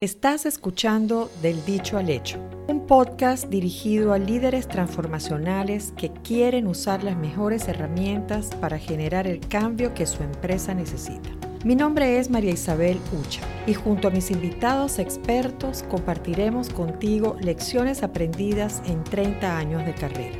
Estás 0.00 0.46
escuchando 0.46 1.28
Del 1.42 1.64
Dicho 1.64 1.98
al 1.98 2.08
Hecho, 2.08 2.38
un 2.68 2.86
podcast 2.86 3.48
dirigido 3.48 4.12
a 4.12 4.18
líderes 4.18 4.68
transformacionales 4.68 5.92
que 5.96 6.12
quieren 6.12 6.68
usar 6.68 7.02
las 7.02 7.16
mejores 7.16 7.66
herramientas 7.66 8.50
para 8.60 8.78
generar 8.78 9.26
el 9.26 9.40
cambio 9.40 9.94
que 9.94 10.06
su 10.06 10.22
empresa 10.22 10.72
necesita. 10.72 11.30
Mi 11.64 11.74
nombre 11.74 12.20
es 12.20 12.30
María 12.30 12.52
Isabel 12.52 13.00
Ucha 13.20 13.40
y 13.66 13.74
junto 13.74 14.06
a 14.06 14.12
mis 14.12 14.30
invitados 14.30 15.00
expertos 15.00 15.82
compartiremos 15.90 16.70
contigo 16.70 17.36
lecciones 17.40 18.04
aprendidas 18.04 18.80
en 18.86 19.02
30 19.02 19.58
años 19.58 19.84
de 19.84 19.94
carrera. 19.94 20.38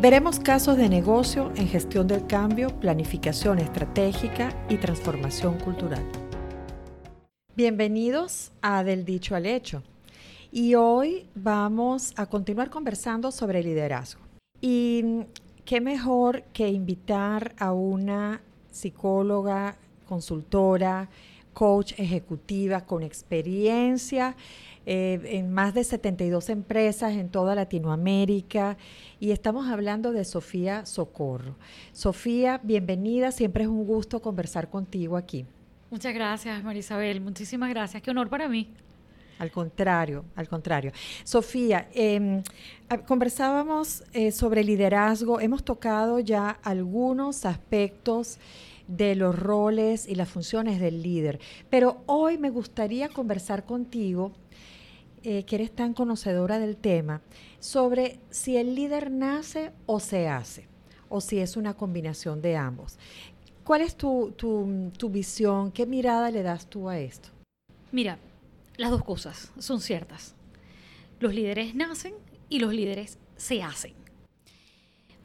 Veremos 0.00 0.40
casos 0.40 0.76
de 0.76 0.88
negocio 0.88 1.52
en 1.54 1.68
gestión 1.68 2.08
del 2.08 2.26
cambio, 2.26 2.70
planificación 2.80 3.60
estratégica 3.60 4.52
y 4.68 4.78
transformación 4.78 5.60
cultural. 5.60 6.02
Bienvenidos 7.56 8.52
a 8.60 8.84
Del 8.84 9.06
Dicho 9.06 9.34
al 9.34 9.46
Hecho. 9.46 9.82
Y 10.52 10.74
hoy 10.74 11.26
vamos 11.34 12.12
a 12.16 12.26
continuar 12.26 12.68
conversando 12.68 13.32
sobre 13.32 13.62
liderazgo. 13.62 14.20
Y 14.60 15.22
qué 15.64 15.80
mejor 15.80 16.42
que 16.52 16.68
invitar 16.68 17.54
a 17.56 17.72
una 17.72 18.42
psicóloga, 18.70 19.78
consultora, 20.06 21.08
coach 21.54 21.94
ejecutiva 21.96 22.84
con 22.84 23.02
experiencia 23.02 24.36
eh, 24.84 25.18
en 25.24 25.50
más 25.50 25.72
de 25.72 25.84
72 25.84 26.50
empresas 26.50 27.14
en 27.14 27.30
toda 27.30 27.54
Latinoamérica. 27.54 28.76
Y 29.18 29.30
estamos 29.30 29.66
hablando 29.68 30.12
de 30.12 30.26
Sofía 30.26 30.84
Socorro. 30.84 31.56
Sofía, 31.92 32.60
bienvenida. 32.62 33.32
Siempre 33.32 33.64
es 33.64 33.70
un 33.70 33.86
gusto 33.86 34.20
conversar 34.20 34.68
contigo 34.68 35.16
aquí. 35.16 35.46
Muchas 35.90 36.14
gracias, 36.14 36.64
Marisabel. 36.64 37.20
Muchísimas 37.20 37.70
gracias. 37.70 38.02
Qué 38.02 38.10
honor 38.10 38.28
para 38.28 38.48
mí. 38.48 38.68
Al 39.38 39.50
contrario, 39.50 40.24
al 40.34 40.48
contrario. 40.48 40.92
Sofía, 41.22 41.88
em, 41.92 42.42
conversábamos 43.06 44.02
eh, 44.12 44.32
sobre 44.32 44.64
liderazgo. 44.64 45.40
Hemos 45.40 45.62
tocado 45.62 46.18
ya 46.20 46.58
algunos 46.62 47.44
aspectos 47.44 48.38
de 48.88 49.14
los 49.14 49.38
roles 49.38 50.08
y 50.08 50.14
las 50.14 50.28
funciones 50.28 50.80
del 50.80 51.02
líder, 51.02 51.40
pero 51.70 52.02
hoy 52.06 52.38
me 52.38 52.50
gustaría 52.50 53.08
conversar 53.08 53.64
contigo, 53.64 54.32
eh, 55.22 55.44
que 55.44 55.56
eres 55.56 55.72
tan 55.72 55.92
conocedora 55.92 56.58
del 56.58 56.76
tema, 56.76 57.20
sobre 57.58 58.20
si 58.30 58.56
el 58.56 58.74
líder 58.74 59.10
nace 59.10 59.72
o 59.86 59.98
se 59.98 60.28
hace, 60.28 60.68
o 61.08 61.20
si 61.20 61.40
es 61.40 61.56
una 61.56 61.74
combinación 61.74 62.40
de 62.40 62.56
ambos. 62.56 62.96
¿Cuál 63.66 63.80
es 63.80 63.96
tu, 63.96 64.32
tu, 64.36 65.10
visión? 65.10 65.72
¿Qué 65.72 65.86
mirada 65.86 66.30
le 66.30 66.44
das 66.44 66.70
tú 66.70 66.88
a 66.88 67.00
esto? 67.00 67.30
Mira, 67.90 68.16
las 68.76 68.92
dos 68.92 69.02
cosas 69.02 69.50
son 69.58 69.80
ciertas. 69.80 70.36
Los 71.18 71.34
líderes 71.34 71.74
nacen 71.74 72.14
y 72.48 72.60
los 72.60 72.72
líderes 72.72 73.18
se 73.36 73.64
hacen. 73.64 73.92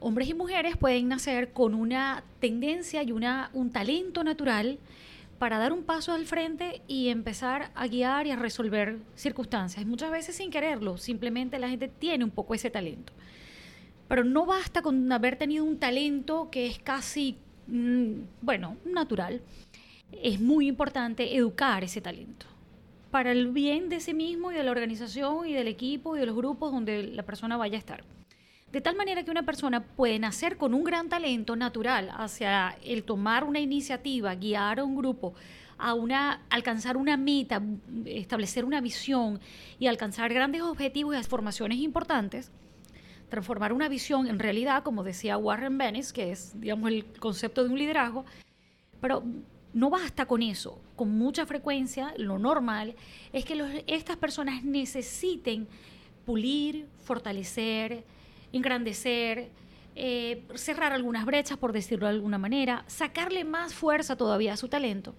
Hombres 0.00 0.28
y 0.28 0.34
mujeres 0.34 0.76
pueden 0.76 1.06
nacer 1.06 1.52
con 1.52 1.72
una 1.72 2.24
tendencia 2.40 3.04
y 3.04 3.12
una, 3.12 3.48
un 3.52 3.70
talento 3.70 4.24
natural 4.24 4.80
para 5.38 5.58
dar 5.58 5.72
un 5.72 5.84
paso 5.84 6.12
al 6.12 6.26
frente 6.26 6.82
y 6.88 7.10
empezar 7.10 7.70
a 7.76 7.86
guiar 7.86 8.26
y 8.26 8.32
a 8.32 8.36
resolver 8.36 8.98
circunstancias. 9.14 9.86
Muchas 9.86 10.10
veces 10.10 10.34
sin 10.34 10.50
quererlo, 10.50 10.98
simplemente 10.98 11.60
la 11.60 11.68
gente 11.68 11.86
tiene 11.86 12.24
un 12.24 12.30
poco 12.32 12.54
ese 12.54 12.70
talento. 12.70 13.12
Pero 14.08 14.24
no 14.24 14.46
basta 14.46 14.82
con 14.82 15.12
haber 15.12 15.36
tenido 15.36 15.64
un 15.64 15.78
talento 15.78 16.50
que 16.50 16.66
es 16.66 16.80
casi 16.80 17.38
bueno, 18.40 18.76
natural, 18.84 19.40
es 20.12 20.40
muy 20.40 20.68
importante 20.68 21.36
educar 21.36 21.82
ese 21.84 22.00
talento 22.00 22.46
para 23.10 23.30
el 23.32 23.48
bien 23.48 23.88
de 23.88 24.00
sí 24.00 24.14
mismo 24.14 24.52
y 24.52 24.54
de 24.54 24.62
la 24.62 24.70
organización 24.70 25.46
y 25.46 25.52
del 25.52 25.68
equipo 25.68 26.16
y 26.16 26.20
de 26.20 26.26
los 26.26 26.34
grupos 26.34 26.72
donde 26.72 27.04
la 27.04 27.22
persona 27.22 27.56
vaya 27.56 27.76
a 27.76 27.78
estar. 27.78 28.04
De 28.72 28.80
tal 28.80 28.96
manera 28.96 29.22
que 29.22 29.30
una 29.30 29.42
persona 29.42 29.84
puede 29.84 30.18
nacer 30.18 30.56
con 30.56 30.72
un 30.72 30.82
gran 30.82 31.10
talento 31.10 31.54
natural 31.54 32.10
hacia 32.16 32.76
el 32.82 33.04
tomar 33.04 33.44
una 33.44 33.60
iniciativa, 33.60 34.34
guiar 34.34 34.80
a 34.80 34.84
un 34.84 34.96
grupo, 34.96 35.34
a 35.76 35.92
una, 35.92 36.40
alcanzar 36.48 36.96
una 36.96 37.18
meta, 37.18 37.60
establecer 38.06 38.64
una 38.64 38.80
visión 38.80 39.40
y 39.78 39.88
alcanzar 39.88 40.32
grandes 40.32 40.62
objetivos 40.62 41.14
y 41.20 41.22
formaciones 41.24 41.78
importantes, 41.78 42.50
transformar 43.32 43.72
una 43.72 43.88
visión 43.88 44.26
en 44.26 44.38
realidad, 44.38 44.82
como 44.82 45.02
decía 45.02 45.38
Warren 45.38 45.78
Bennis, 45.78 46.12
que 46.12 46.32
es, 46.32 46.52
digamos, 46.60 46.90
el 46.90 47.06
concepto 47.18 47.64
de 47.64 47.70
un 47.70 47.78
liderazgo, 47.78 48.26
pero 49.00 49.24
no 49.72 49.88
basta 49.88 50.26
con 50.26 50.42
eso. 50.42 50.78
Con 50.96 51.16
mucha 51.16 51.46
frecuencia, 51.46 52.12
lo 52.18 52.38
normal 52.38 52.94
es 53.32 53.46
que 53.46 53.84
estas 53.86 54.18
personas 54.18 54.62
necesiten 54.64 55.66
pulir, 56.26 56.86
fortalecer, 57.04 58.04
engrandecer, 58.52 59.48
eh, 59.96 60.44
cerrar 60.54 60.92
algunas 60.92 61.24
brechas, 61.24 61.56
por 61.56 61.72
decirlo 61.72 62.08
de 62.08 62.12
alguna 62.12 62.36
manera, 62.36 62.84
sacarle 62.86 63.44
más 63.44 63.72
fuerza 63.72 64.14
todavía 64.14 64.52
a 64.52 64.56
su 64.58 64.68
talento 64.68 65.14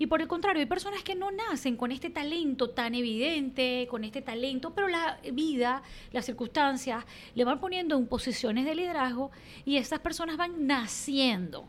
y 0.00 0.06
por 0.06 0.22
el 0.22 0.28
contrario, 0.28 0.60
hay 0.60 0.66
personas 0.66 1.02
que 1.02 1.14
no 1.14 1.30
nacen 1.30 1.76
con 1.76 1.92
este 1.92 2.08
talento 2.08 2.70
tan 2.70 2.94
evidente, 2.94 3.86
con 3.90 4.02
este 4.02 4.22
talento, 4.22 4.72
pero 4.74 4.88
la 4.88 5.20
vida, 5.30 5.82
las 6.10 6.24
circunstancias, 6.24 7.04
le 7.34 7.44
van 7.44 7.60
poniendo 7.60 7.98
en 7.98 8.06
posiciones 8.06 8.64
de 8.64 8.74
liderazgo 8.74 9.30
y 9.66 9.76
estas 9.76 10.00
personas 10.00 10.38
van 10.38 10.66
naciendo. 10.66 11.68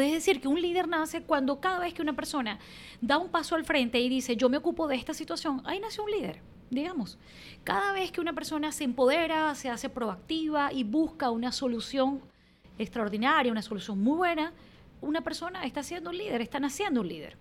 es 0.00 0.12
decir, 0.12 0.40
que 0.40 0.48
un 0.48 0.62
líder 0.62 0.88
nace 0.88 1.22
cuando 1.22 1.60
cada 1.60 1.80
vez 1.80 1.92
que 1.92 2.00
una 2.00 2.16
persona 2.16 2.58
da 3.02 3.18
un 3.18 3.28
paso 3.28 3.56
al 3.56 3.66
frente 3.66 4.00
y 4.00 4.08
dice, 4.08 4.34
yo 4.34 4.48
me 4.48 4.56
ocupo 4.56 4.88
de 4.88 4.96
esta 4.96 5.12
situación, 5.12 5.60
ahí 5.66 5.80
nace 5.80 6.00
un 6.00 6.10
líder, 6.10 6.40
digamos. 6.70 7.18
Cada 7.62 7.92
vez 7.92 8.10
que 8.10 8.22
una 8.22 8.32
persona 8.32 8.72
se 8.72 8.84
empodera, 8.84 9.54
se 9.54 9.68
hace 9.68 9.90
proactiva 9.90 10.72
y 10.72 10.82
busca 10.82 11.28
una 11.28 11.52
solución 11.52 12.22
extraordinaria, 12.78 13.52
una 13.52 13.60
solución 13.60 14.02
muy 14.02 14.16
buena, 14.16 14.54
una 15.02 15.22
persona 15.22 15.64
está 15.64 15.82
siendo 15.82 16.10
un 16.10 16.16
líder, 16.16 16.40
está 16.40 16.58
naciendo 16.58 17.02
un 17.02 17.08
líder. 17.08 17.36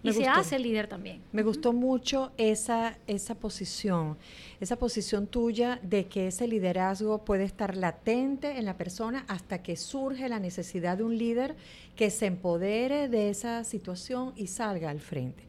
y 0.00 0.12
se 0.12 0.28
hace 0.28 0.54
el 0.54 0.62
líder 0.62 0.86
también. 0.86 1.22
Me 1.32 1.42
gustó 1.42 1.72
mucho 1.72 2.30
esa, 2.36 2.98
esa 3.08 3.34
posición, 3.34 4.16
esa 4.60 4.76
posición 4.76 5.26
tuya 5.26 5.80
de 5.82 6.06
que 6.06 6.28
ese 6.28 6.46
liderazgo 6.46 7.24
puede 7.24 7.42
estar 7.42 7.76
latente 7.76 8.58
en 8.58 8.64
la 8.64 8.76
persona 8.76 9.24
hasta 9.26 9.60
que 9.60 9.76
surge 9.76 10.28
la 10.28 10.38
necesidad 10.38 10.98
de 10.98 11.02
un 11.02 11.18
líder 11.18 11.56
que 11.96 12.10
se 12.10 12.26
empodere 12.26 13.08
de 13.08 13.30
esa 13.30 13.64
situación 13.64 14.34
y 14.36 14.46
salga 14.46 14.90
al 14.90 15.00
frente. 15.00 15.48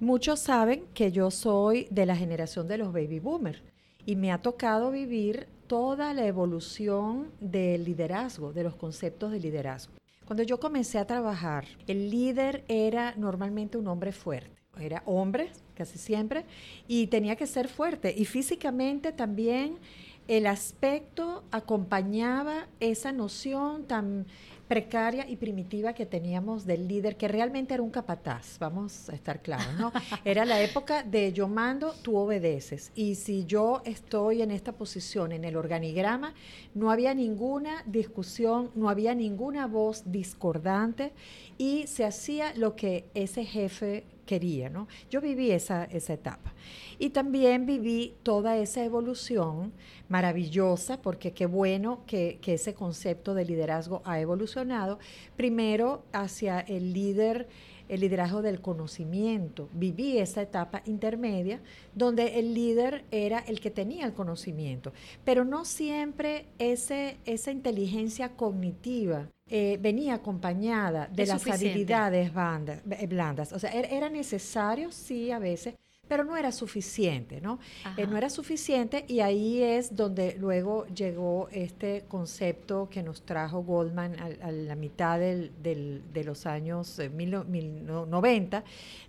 Muchos 0.00 0.40
saben 0.40 0.86
que 0.94 1.12
yo 1.12 1.30
soy 1.30 1.86
de 1.90 2.06
la 2.06 2.16
generación 2.16 2.66
de 2.66 2.78
los 2.78 2.92
baby 2.92 3.20
boomers 3.20 3.62
y 4.06 4.16
me 4.16 4.32
ha 4.32 4.38
tocado 4.40 4.90
vivir 4.90 5.46
toda 5.66 6.12
la 6.14 6.26
evolución 6.26 7.30
del 7.40 7.84
liderazgo, 7.84 8.52
de 8.52 8.64
los 8.64 8.76
conceptos 8.76 9.32
de 9.32 9.40
liderazgo. 9.40 9.94
Cuando 10.26 10.42
yo 10.42 10.58
comencé 10.58 10.98
a 10.98 11.06
trabajar, 11.06 11.66
el 11.86 12.10
líder 12.10 12.64
era 12.68 13.14
normalmente 13.16 13.76
un 13.76 13.88
hombre 13.88 14.12
fuerte. 14.12 14.50
Era 14.80 15.02
hombre, 15.06 15.52
casi 15.74 15.98
siempre, 15.98 16.46
y 16.88 17.06
tenía 17.08 17.36
que 17.36 17.46
ser 17.46 17.68
fuerte. 17.68 18.14
Y 18.16 18.24
físicamente 18.24 19.12
también 19.12 19.78
el 20.26 20.46
aspecto 20.46 21.44
acompañaba 21.50 22.68
esa 22.80 23.12
noción 23.12 23.84
tan 23.84 24.26
precaria 24.74 25.24
y 25.28 25.36
primitiva 25.36 25.92
que 25.92 26.04
teníamos 26.04 26.66
del 26.66 26.88
líder, 26.88 27.16
que 27.16 27.28
realmente 27.28 27.74
era 27.74 27.82
un 27.84 27.90
capataz, 27.90 28.58
vamos 28.58 29.08
a 29.08 29.14
estar 29.14 29.40
claros, 29.40 29.72
¿no? 29.78 29.92
Era 30.24 30.44
la 30.44 30.60
época 30.60 31.04
de 31.04 31.32
yo 31.32 31.46
mando, 31.46 31.94
tú 32.02 32.16
obedeces. 32.16 32.90
Y 32.96 33.14
si 33.14 33.44
yo 33.44 33.82
estoy 33.84 34.42
en 34.42 34.50
esta 34.50 34.72
posición, 34.72 35.30
en 35.30 35.44
el 35.44 35.54
organigrama, 35.54 36.34
no 36.74 36.90
había 36.90 37.14
ninguna 37.14 37.84
discusión, 37.86 38.72
no 38.74 38.88
había 38.88 39.14
ninguna 39.14 39.68
voz 39.68 40.02
discordante 40.10 41.12
y 41.56 41.86
se 41.86 42.04
hacía 42.04 42.52
lo 42.56 42.74
que 42.74 43.04
ese 43.14 43.44
jefe 43.44 44.02
quería, 44.24 44.68
¿no? 44.68 44.88
Yo 45.10 45.20
viví 45.20 45.50
esa, 45.50 45.84
esa 45.84 46.14
etapa. 46.14 46.52
Y 46.98 47.10
también 47.10 47.66
viví 47.66 48.14
toda 48.22 48.56
esa 48.56 48.84
evolución 48.84 49.72
maravillosa, 50.08 51.00
porque 51.00 51.32
qué 51.32 51.46
bueno 51.46 52.02
que, 52.06 52.38
que, 52.40 52.54
ese 52.54 52.74
concepto 52.74 53.34
de 53.34 53.44
liderazgo 53.44 54.02
ha 54.04 54.20
evolucionado, 54.20 54.98
primero 55.36 56.04
hacia 56.12 56.60
el 56.60 56.92
líder, 56.92 57.48
el 57.88 58.00
liderazgo 58.00 58.42
del 58.42 58.60
conocimiento. 58.60 59.68
Viví 59.72 60.18
esa 60.18 60.42
etapa 60.42 60.82
intermedia 60.86 61.60
donde 61.94 62.38
el 62.38 62.54
líder 62.54 63.04
era 63.10 63.40
el 63.40 63.60
que 63.60 63.70
tenía 63.70 64.06
el 64.06 64.12
conocimiento, 64.12 64.92
pero 65.24 65.44
no 65.44 65.64
siempre 65.64 66.46
ese, 66.58 67.18
esa 67.24 67.50
inteligencia 67.50 68.30
cognitiva 68.30 69.28
eh, 69.46 69.78
venía 69.80 70.14
acompañada 70.14 71.06
de 71.12 71.26
las 71.26 71.46
habilidades 71.46 72.30
eh, 72.32 73.06
blandas. 73.06 73.52
O 73.52 73.58
sea, 73.58 73.70
era 73.70 74.08
necesario, 74.08 74.90
sí, 74.90 75.30
a 75.30 75.38
veces, 75.38 75.74
pero 76.08 76.24
no 76.24 76.36
era 76.36 76.52
suficiente, 76.52 77.40
¿no? 77.40 77.58
Eh, 77.96 78.06
no 78.06 78.16
era 78.16 78.30
suficiente 78.30 79.04
y 79.08 79.20
ahí 79.20 79.62
es 79.62 79.94
donde 79.96 80.36
luego 80.38 80.86
llegó 80.86 81.48
este 81.50 82.04
concepto 82.08 82.88
que 82.90 83.02
nos 83.02 83.22
trajo 83.22 83.62
Goldman 83.62 84.16
a, 84.18 84.50
la 84.50 84.76
mitad 84.76 85.18
del, 85.18 85.52
de 85.62 86.24
los 86.24 86.46
años 86.46 86.98
90, 86.98 88.58
eh, 88.58 88.62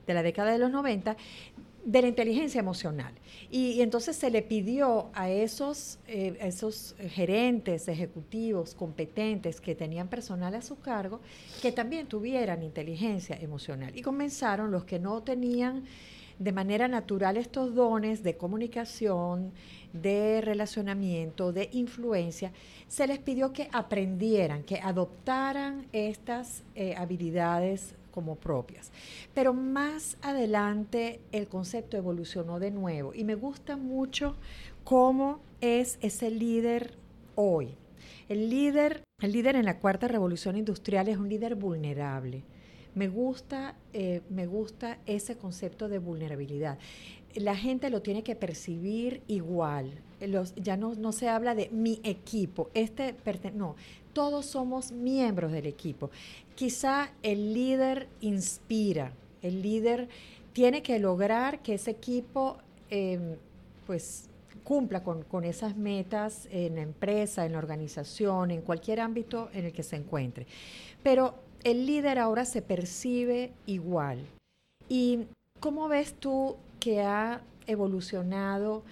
de 0.08 0.14
la 0.14 0.24
década 0.24 0.52
de 0.52 0.60
los 0.60 0.72
90, 0.72 1.18
de 1.86 2.02
la 2.02 2.08
inteligencia 2.08 2.60
emocional. 2.60 3.14
Y, 3.52 3.82
entonces 3.82 4.16
se 4.16 4.32
le 4.32 4.42
pidió 4.42 5.10
a 5.14 5.30
esos, 5.30 6.00
eh, 6.08 6.36
esos 6.42 6.96
gerentes 7.12 7.88
ejecutivos 7.88 8.74
competentes 8.74 9.62
que 9.62 9.76
tenían 9.76 10.08
personal 10.08 10.56
a 10.56 10.62
su 10.62 10.80
cargo 10.80 11.22
que 11.62 11.72
también 11.72 12.08
tuvieran 12.08 12.64
inteligencia 12.64 13.38
emocional. 13.40 13.96
Y 13.96 14.02
comenzaron 14.02 14.72
los 14.72 14.84
que 14.84 14.98
no 14.98 15.22
tenían 15.22 15.86
de 16.40 16.52
manera 16.52 16.88
natural 16.88 17.38
estos 17.38 17.76
dones 17.76 18.24
de 18.24 18.38
comunicación, 18.38 19.52
de 19.94 20.42
relacionamiento, 20.42 21.54
de 21.54 21.70
influencia, 21.72 22.52
se 22.88 23.08
les 23.08 23.20
pidió 23.20 23.54
que 23.54 23.70
aprendieran, 23.72 24.64
que 24.64 24.80
adoptaran 24.80 25.88
estas 25.94 26.64
eh, 26.76 26.96
habilidades 26.98 27.96
como 28.12 28.36
propias. 28.36 28.92
Pero 29.34 29.54
más 29.54 30.18
adelante 30.22 31.20
el 31.32 31.48
concepto 31.48 31.98
evolucionó 31.98 32.60
de 32.60 32.72
nuevo 32.72 33.14
y 33.14 33.24
me 33.24 33.36
gusta 33.36 33.78
mucho 33.78 34.36
cómo 34.84 35.40
es 35.62 35.98
ese 36.02 36.32
líder 36.32 36.94
hoy. 37.36 37.76
El 38.30 38.50
líder, 38.50 39.04
el 39.22 39.32
líder 39.32 39.56
en 39.56 39.66
la 39.66 39.80
cuarta 39.80 40.08
revolución 40.08 40.58
industrial 40.58 41.08
es 41.10 41.18
un 41.18 41.30
líder 41.30 41.56
vulnerable 41.56 42.44
me 42.96 43.10
gusta, 43.10 43.76
eh, 43.94 44.22
me 44.30 44.48
gusta 44.48 44.98
ese 45.06 45.38
concepto 45.38 45.90
de 45.90 46.00
vulnerabilidad. 46.00 46.80
La 47.36 47.56
gente 47.56 47.90
lo 47.90 48.02
tiene 48.02 48.24
que 48.24 48.36
percibir 48.36 49.22
igual. 49.28 49.92
Ya 50.56 50.78
no, 50.78 50.96
no 50.96 51.12
se 51.12 51.28
habla 51.28 51.54
de 51.54 51.70
mi 51.70 52.00
equipo. 52.04 52.70
Este 52.74 53.14
no, 53.54 53.76
todos 54.14 54.46
somos 54.46 54.94
miembros 54.94 55.52
del 55.52 55.66
equipo. 55.66 56.10
Quizá 56.56 57.12
el 57.22 57.54
líder 57.54 58.08
inspira, 58.22 59.12
el 59.42 59.62
líder 59.62 60.08
tiene 60.54 60.82
que 60.82 60.98
lograr 61.00 61.62
que 61.62 61.74
ese 61.74 61.92
equipo 61.92 62.58
em, 62.90 63.36
pues 63.86 64.30
cumpla 64.64 65.04
con, 65.04 65.24
con, 65.24 65.44
esas 65.44 65.76
metas 65.76 66.48
en 66.50 66.76
la 66.76 66.82
empresa, 66.82 67.46
en 67.46 67.52
la 67.52 67.58
organización, 67.58 68.52
en 68.52 68.62
cualquier 68.62 69.02
ámbito 69.02 69.50
en 69.54 69.66
el 69.66 69.74
que 69.74 69.84
se 69.84 69.98
encuentre. 69.98 70.48
Pero 71.04 71.36
el 71.66 71.88
líder 71.88 72.20
ahora 72.20 72.46
se 72.46 72.62
percibe 72.62 73.52
igual. 73.66 74.20
¿Y 74.88 75.26
cómo 75.60 75.88
ves 75.88 76.14
tú 76.14 76.58
que 76.80 77.02
ha 77.02 77.42
evolucionado 77.66 78.84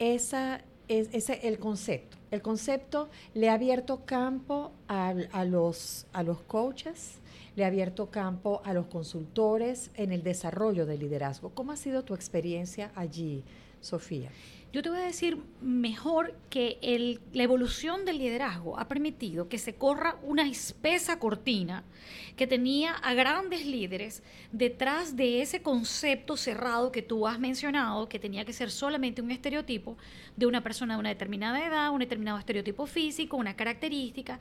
esa, 0.00 0.60
ese, 0.88 1.46
el 1.46 1.60
concepto? 1.60 2.16
El 2.32 2.42
concepto 2.42 3.08
le 3.32 3.48
ha 3.48 3.54
abierto 3.54 4.04
campo 4.04 4.72
a, 4.88 5.14
los, 5.44 6.06
a 6.12 6.24
los 6.24 6.40
coaches, 6.40 7.20
le 7.54 7.62
ha 7.62 7.68
abierto 7.68 8.10
campo 8.10 8.60
a 8.64 8.74
los 8.74 8.86
consultores 8.86 9.92
en 9.94 10.10
el 10.10 10.24
desarrollo 10.24 10.84
del 10.84 10.98
liderazgo. 10.98 11.50
¿Cómo 11.50 11.70
ha 11.70 11.76
sido 11.76 12.02
tu 12.02 12.14
experiencia 12.16 12.90
allí, 12.96 13.44
Sofía? 13.80 14.30
Yo 14.72 14.82
te 14.82 14.90
voy 14.90 14.98
a 14.98 15.02
decir 15.04 15.38
mejor 15.62 16.34
que 16.50 17.18
la 17.32 17.42
evolución 17.42 18.04
del 18.04 18.18
liderazgo 18.18 18.78
ha 18.78 18.88
permitido 18.88 19.48
que 19.48 19.58
se 19.58 19.76
corra 19.76 20.16
una 20.22 20.46
espesa 20.46 21.18
cortina 21.18 21.84
que 22.36 22.46
tenía 22.46 22.92
a 22.92 23.14
grandes 23.14 23.64
líderes 23.64 24.22
detrás 24.52 25.16
de 25.16 25.40
ese 25.40 25.62
concepto 25.62 26.36
cerrado 26.36 26.92
que 26.92 27.00
tú 27.00 27.26
has 27.26 27.38
mencionado, 27.38 28.08
que 28.08 28.18
tenía 28.18 28.44
que 28.44 28.52
ser 28.52 28.70
solamente 28.70 29.22
un 29.22 29.30
estereotipo 29.30 29.96
de 30.36 30.46
una 30.46 30.62
persona 30.62 30.94
de 30.94 31.00
una 31.00 31.08
determinada 31.08 31.64
edad, 31.64 31.90
un 31.90 32.00
determinado 32.00 32.38
estereotipo 32.38 32.86
físico, 32.86 33.36
una 33.36 33.56
característica. 33.56 34.40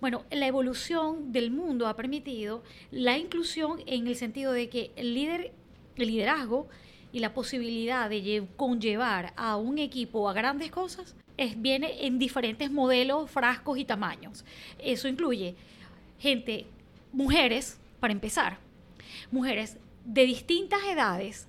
Bueno, 0.00 0.24
la 0.30 0.46
evolución 0.46 1.32
del 1.32 1.50
mundo 1.50 1.88
ha 1.88 1.96
permitido 1.96 2.62
la 2.90 3.18
inclusión 3.18 3.82
en 3.86 4.06
el 4.06 4.16
sentido 4.16 4.52
de 4.52 4.68
que 4.68 4.92
el 4.96 5.14
líder, 5.14 5.52
el 5.96 6.06
liderazgo, 6.08 6.68
y 7.12 7.20
la 7.20 7.34
posibilidad 7.34 8.08
de 8.08 8.46
conllevar 8.56 9.32
a 9.36 9.56
un 9.56 9.78
equipo 9.78 10.28
a 10.28 10.32
grandes 10.32 10.70
cosas 10.70 11.14
es, 11.36 11.60
viene 11.60 12.06
en 12.06 12.18
diferentes 12.18 12.70
modelos, 12.70 13.30
frascos 13.30 13.78
y 13.78 13.84
tamaños. 13.84 14.44
Eso 14.78 15.08
incluye 15.08 15.54
gente, 16.18 16.66
mujeres, 17.12 17.78
para 18.00 18.12
empezar, 18.12 18.58
mujeres 19.30 19.76
de 20.04 20.24
distintas 20.24 20.80
edades, 20.84 21.48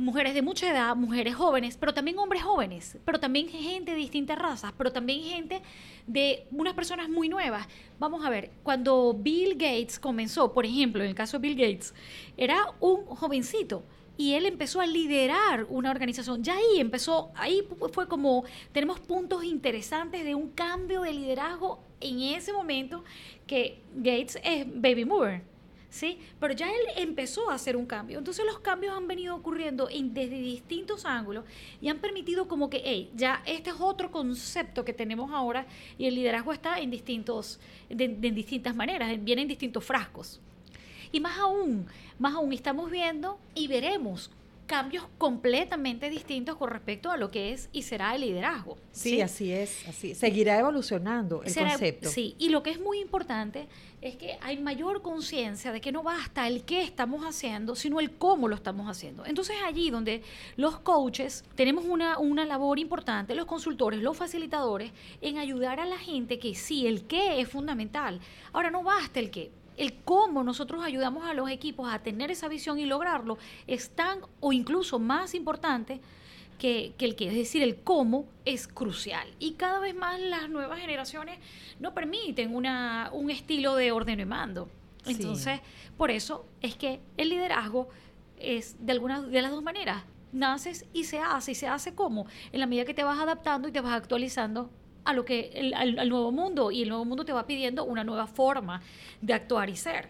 mujeres 0.00 0.32
de 0.32 0.40
mucha 0.40 0.70
edad, 0.70 0.96
mujeres 0.96 1.34
jóvenes, 1.34 1.76
pero 1.76 1.92
también 1.92 2.18
hombres 2.18 2.42
jóvenes, 2.42 2.96
pero 3.04 3.20
también 3.20 3.48
gente 3.48 3.92
de 3.92 3.98
distintas 3.98 4.38
razas, 4.38 4.72
pero 4.76 4.90
también 4.90 5.22
gente 5.22 5.60
de 6.06 6.46
unas 6.52 6.72
personas 6.72 7.10
muy 7.10 7.28
nuevas. 7.28 7.68
Vamos 7.98 8.24
a 8.24 8.30
ver, 8.30 8.50
cuando 8.62 9.12
Bill 9.12 9.52
Gates 9.52 9.98
comenzó, 9.98 10.54
por 10.54 10.64
ejemplo, 10.64 11.02
en 11.02 11.10
el 11.10 11.14
caso 11.14 11.38
de 11.38 11.48
Bill 11.48 11.58
Gates, 11.58 11.92
era 12.38 12.72
un 12.80 13.04
jovencito 13.04 13.82
y 14.16 14.34
él 14.34 14.46
empezó 14.46 14.80
a 14.80 14.86
liderar 14.86 15.66
una 15.68 15.90
organización. 15.90 16.42
Ya 16.42 16.54
ahí 16.54 16.78
empezó, 16.78 17.30
ahí 17.34 17.66
fue 17.92 18.06
como, 18.08 18.44
tenemos 18.72 19.00
puntos 19.00 19.44
interesantes 19.44 20.24
de 20.24 20.34
un 20.34 20.50
cambio 20.50 21.02
de 21.02 21.12
liderazgo 21.12 21.80
en 22.00 22.20
ese 22.20 22.52
momento 22.52 23.04
que 23.46 23.80
Gates 23.94 24.38
es 24.42 24.66
baby 24.66 25.04
mover. 25.04 25.42
¿sí? 25.90 26.18
Pero 26.38 26.54
ya 26.54 26.68
él 26.68 26.80
empezó 26.96 27.50
a 27.50 27.54
hacer 27.54 27.76
un 27.76 27.84
cambio. 27.84 28.18
Entonces 28.18 28.44
los 28.46 28.60
cambios 28.60 28.96
han 28.96 29.06
venido 29.06 29.34
ocurriendo 29.34 29.88
en, 29.90 30.14
desde 30.14 30.40
distintos 30.40 31.04
ángulos 31.04 31.44
y 31.80 31.88
han 31.88 31.98
permitido 31.98 32.48
como 32.48 32.70
que, 32.70 32.80
hey, 32.84 33.10
ya 33.14 33.42
este 33.44 33.70
es 33.70 33.76
otro 33.78 34.10
concepto 34.10 34.84
que 34.84 34.92
tenemos 34.92 35.30
ahora 35.32 35.66
y 35.98 36.06
el 36.06 36.14
liderazgo 36.14 36.52
está 36.52 36.78
en 36.78 36.90
distintos, 36.90 37.60
de, 37.88 38.08
de 38.08 38.30
distintas 38.30 38.74
maneras, 38.74 39.12
viene 39.22 39.42
en 39.42 39.48
distintos 39.48 39.84
frascos. 39.84 40.40
Y 41.12 41.20
más 41.20 41.38
aún, 41.38 41.86
más 42.18 42.34
aún 42.34 42.52
estamos 42.52 42.90
viendo 42.90 43.38
y 43.54 43.68
veremos 43.68 44.30
cambios 44.70 45.04
completamente 45.18 46.08
distintos 46.10 46.54
con 46.54 46.70
respecto 46.70 47.10
a 47.10 47.16
lo 47.16 47.28
que 47.28 47.52
es 47.52 47.68
y 47.72 47.82
será 47.82 48.14
el 48.14 48.20
liderazgo. 48.20 48.78
Sí, 48.92 49.20
así 49.20 49.50
es, 49.50 49.84
así 49.88 50.14
seguirá 50.14 50.60
evolucionando 50.60 51.42
el 51.42 51.52
concepto. 51.52 52.08
Sí, 52.08 52.36
y 52.38 52.50
lo 52.50 52.62
que 52.62 52.70
es 52.70 52.78
muy 52.78 53.00
importante 53.00 53.66
es 54.00 54.14
que 54.14 54.38
hay 54.40 54.58
mayor 54.60 55.02
conciencia 55.02 55.72
de 55.72 55.80
que 55.80 55.90
no 55.90 56.04
basta 56.04 56.46
el 56.46 56.62
qué 56.62 56.82
estamos 56.84 57.24
haciendo, 57.24 57.74
sino 57.74 57.98
el 57.98 58.12
cómo 58.12 58.46
lo 58.46 58.54
estamos 58.54 58.88
haciendo. 58.88 59.26
Entonces 59.26 59.56
allí 59.66 59.90
donde 59.90 60.22
los 60.56 60.78
coaches 60.78 61.44
tenemos 61.56 61.84
una, 61.84 62.20
una 62.20 62.46
labor 62.46 62.78
importante, 62.78 63.34
los 63.34 63.46
consultores, 63.46 64.00
los 64.00 64.16
facilitadores, 64.16 64.92
en 65.20 65.38
ayudar 65.38 65.80
a 65.80 65.84
la 65.84 65.98
gente 65.98 66.38
que 66.38 66.54
sí, 66.54 66.86
el 66.86 67.02
qué 67.08 67.40
es 67.40 67.48
fundamental. 67.48 68.20
Ahora 68.52 68.70
no 68.70 68.84
basta 68.84 69.18
el 69.18 69.32
qué, 69.32 69.50
el 69.80 69.94
cómo 70.04 70.44
nosotros 70.44 70.84
ayudamos 70.84 71.24
a 71.24 71.32
los 71.32 71.48
equipos 71.48 71.90
a 71.90 72.00
tener 72.00 72.30
esa 72.30 72.48
visión 72.48 72.78
y 72.78 72.84
lograrlo 72.84 73.38
es 73.66 73.88
tan 73.88 74.20
o 74.40 74.52
incluso 74.52 74.98
más 74.98 75.34
importante 75.34 76.02
que, 76.58 76.92
el 76.98 77.16
que, 77.16 77.28
es 77.28 77.34
decir, 77.34 77.62
el 77.62 77.76
cómo 77.76 78.26
es 78.44 78.68
crucial. 78.68 79.26
Y 79.38 79.52
cada 79.52 79.80
vez 79.80 79.94
más 79.94 80.20
las 80.20 80.50
nuevas 80.50 80.78
generaciones 80.80 81.38
no 81.78 81.94
permiten 81.94 82.54
una, 82.54 83.08
un 83.14 83.30
estilo 83.30 83.74
de 83.74 83.90
orden 83.90 84.20
y 84.20 84.26
mando. 84.26 84.68
Entonces, 85.06 85.60
por 85.96 86.10
eso 86.10 86.44
es 86.60 86.76
que 86.76 87.00
el 87.16 87.30
liderazgo 87.30 87.88
es 88.38 88.76
de 88.84 88.92
alguna 88.92 89.22
de 89.22 89.40
las 89.40 89.50
dos 89.50 89.62
maneras. 89.62 90.04
Naces 90.32 90.84
y 90.92 91.04
se 91.04 91.20
hace, 91.20 91.52
y 91.52 91.54
se 91.54 91.68
hace 91.68 91.94
como, 91.94 92.26
en 92.52 92.60
la 92.60 92.66
medida 92.66 92.84
que 92.84 92.92
te 92.92 93.02
vas 93.02 93.18
adaptando 93.18 93.66
y 93.66 93.72
te 93.72 93.80
vas 93.80 93.94
actualizando 93.94 94.70
a 95.04 95.12
lo 95.12 95.24
que 95.24 95.50
el, 95.54 95.74
al, 95.74 96.08
nuevo 96.08 96.32
mundo 96.32 96.70
y 96.70 96.82
el 96.82 96.88
nuevo 96.88 97.04
mundo 97.04 97.24
te 97.24 97.32
va 97.32 97.46
pidiendo 97.46 97.84
una 97.84 98.04
nueva 98.04 98.26
forma 98.26 98.82
de 99.20 99.32
actuar 99.32 99.70
y 99.70 99.76
ser. 99.76 100.08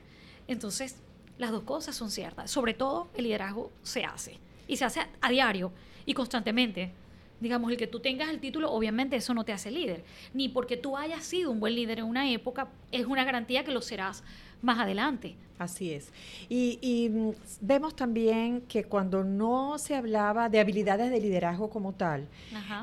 Entonces, 0.49 1.01
las 1.39 1.51
dos 1.51 1.63
cosas 1.63 1.97
son 1.97 2.11
ciertas. 2.11 2.51
Sobre 2.51 2.75
todo, 2.75 3.09
el 3.15 3.25
liderazgo 3.25 3.71
se 3.83 4.05
hace 4.05 4.39
y 4.69 4.77
se 4.77 4.85
hace 4.85 5.01
a, 5.21 5.31
diario 5.31 5.73
y 6.07 6.15
constantemente. 6.15 6.93
Digamos, 7.41 7.71
el 7.71 7.79
que 7.79 7.87
tú 7.87 8.01
tengas 8.01 8.29
el 8.29 8.39
título, 8.39 8.71
obviamente 8.71 9.17
eso 9.17 9.33
no 9.33 9.45
te 9.45 9.53
hace 9.53 9.71
líder. 9.71 10.05
Ni 10.35 10.51
porque 10.51 10.77
tú 10.77 10.97
hayas 10.97 11.25
sido 11.25 11.51
un 11.51 11.59
buen 11.59 11.75
líder 11.75 12.01
en 12.01 12.05
una 12.05 12.31
época, 12.31 12.69
es 12.93 13.07
una 13.07 13.25
garantía 13.25 13.65
que 13.65 13.73
lo 13.73 13.81
serás 13.81 14.23
más 14.63 14.79
adelante. 14.79 15.37
Así 15.61 15.93
es. 15.93 16.11
Y, 16.49 17.11
mm, 17.11 17.31
vemos 17.61 17.95
también 17.95 18.63
que 18.63 18.85
cuando 18.85 19.23
no 19.23 19.77
se 19.77 19.95
hablaba 19.95 20.49
de 20.49 20.59
habilidades 20.59 21.11
de 21.11 21.21
liderazgo 21.21 21.69
como 21.69 21.93
tal, 21.93 22.29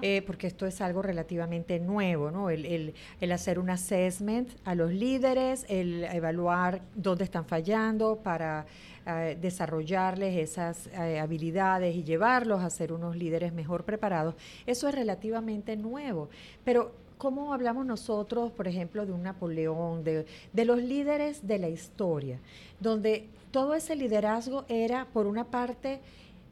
eh, 0.03 0.21
porque 0.27 0.45
esto 0.45 0.67
es 0.67 0.79
algo 0.79 1.01
relativamente 1.01 1.79
nuevo, 1.79 2.29
¿no? 2.29 2.51
El, 2.51 2.93
hacer 3.31 3.57
un 3.57 3.71
assessment 3.71 4.51
a 4.63 4.75
los 4.75 4.93
líderes, 4.93 5.65
el 5.69 6.03
evaluar 6.03 6.83
dónde 6.93 7.23
están 7.23 7.45
fallando 7.45 8.17
para 8.17 8.67
eh, 9.07 9.35
desarrollarles 9.41 10.37
esas 10.37 10.85
eh, 10.87 11.19
habilidades 11.19 11.95
y 11.95 12.03
llevarlos 12.03 12.61
a 12.61 12.69
ser 12.69 12.93
unos 12.93 13.15
líderes 13.15 13.53
mejor 13.53 13.85
preparados, 13.85 14.35
eso 14.67 14.87
es 14.87 14.93
relativamente 14.93 15.75
nuevo. 15.77 16.29
Pero 16.63 17.06
¿Cómo 17.17 17.53
hablamos 17.53 17.85
nosotros, 17.85 18.51
por 18.51 18.67
ejemplo, 18.67 19.05
de 19.05 19.11
un 19.11 19.23
Napoleón, 19.23 20.03
de, 20.03 20.25
los 20.65 20.77
líderes 20.77 21.47
de 21.47 21.57
la 21.57 21.67
historia, 21.67 22.39
donde 22.79 23.27
todo 23.51 23.73
ese 23.73 23.95
liderazgo 23.95 24.65
era, 24.67 25.05
por 25.13 25.25
una 25.25 25.45
parte, 25.45 25.99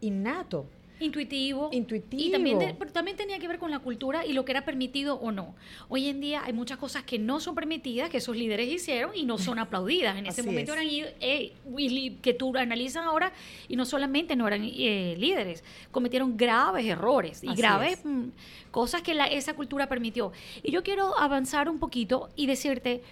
innato. 0.02 0.66
Intuitivo. 1.00 1.70
Intuitivo. 1.72 2.24
Y 2.24 2.32
también, 2.32 2.78
también 2.94 3.18
tenía 3.18 3.40
que 3.40 3.48
ver 3.48 3.60
con 3.60 3.72
la 3.72 3.80
cultura 3.80 4.26
y 4.26 4.34
lo 4.34 4.46
que 4.46 4.52
era 4.52 4.66
permitido 4.66 5.16
o 5.16 5.32
no. 5.32 5.56
Hoy 5.90 6.08
en 6.08 6.22
día 6.22 6.44
hay 6.44 6.54
muchas 6.54 6.78
cosas 6.78 7.04
que 7.04 7.20
no 7.20 7.40
son 7.40 7.56
permitidas, 7.56 8.10
que 8.10 8.18
esos 8.18 8.36
líderes 8.36 8.68
hicieron 8.70 9.12
y 9.16 9.26
no 9.26 9.38
son 9.38 9.60
aplaudidas. 9.60 10.18
En 10.18 10.26
ese 10.26 10.44
momento 10.44 10.74
eran 10.74 10.88
eh, 10.90 11.54
que 12.22 12.34
tú 12.34 12.56
analizas 12.58 13.06
ahora 13.06 13.34
y 13.68 13.76
no 13.76 13.86
solamente 13.86 14.36
no 14.36 14.48
eran 14.48 14.64
eh, 14.64 15.16
líderes, 15.18 15.64
cometieron 15.92 16.38
graves 16.38 16.86
errores 16.86 17.44
y 17.44 17.54
graves 17.56 18.04
mm, 18.04 18.30
cosas 18.72 19.02
que 19.02 19.14
la, 19.14 19.26
esa 19.26 19.54
cultura 19.54 19.88
permitió. 19.88 20.32
Y 20.64 20.72
yo 20.72 20.84
quiero 20.84 21.18
avanzar 21.18 21.70
un 21.70 21.80
poquito 21.80 22.30
y 22.36 22.48
decirte 22.48 23.04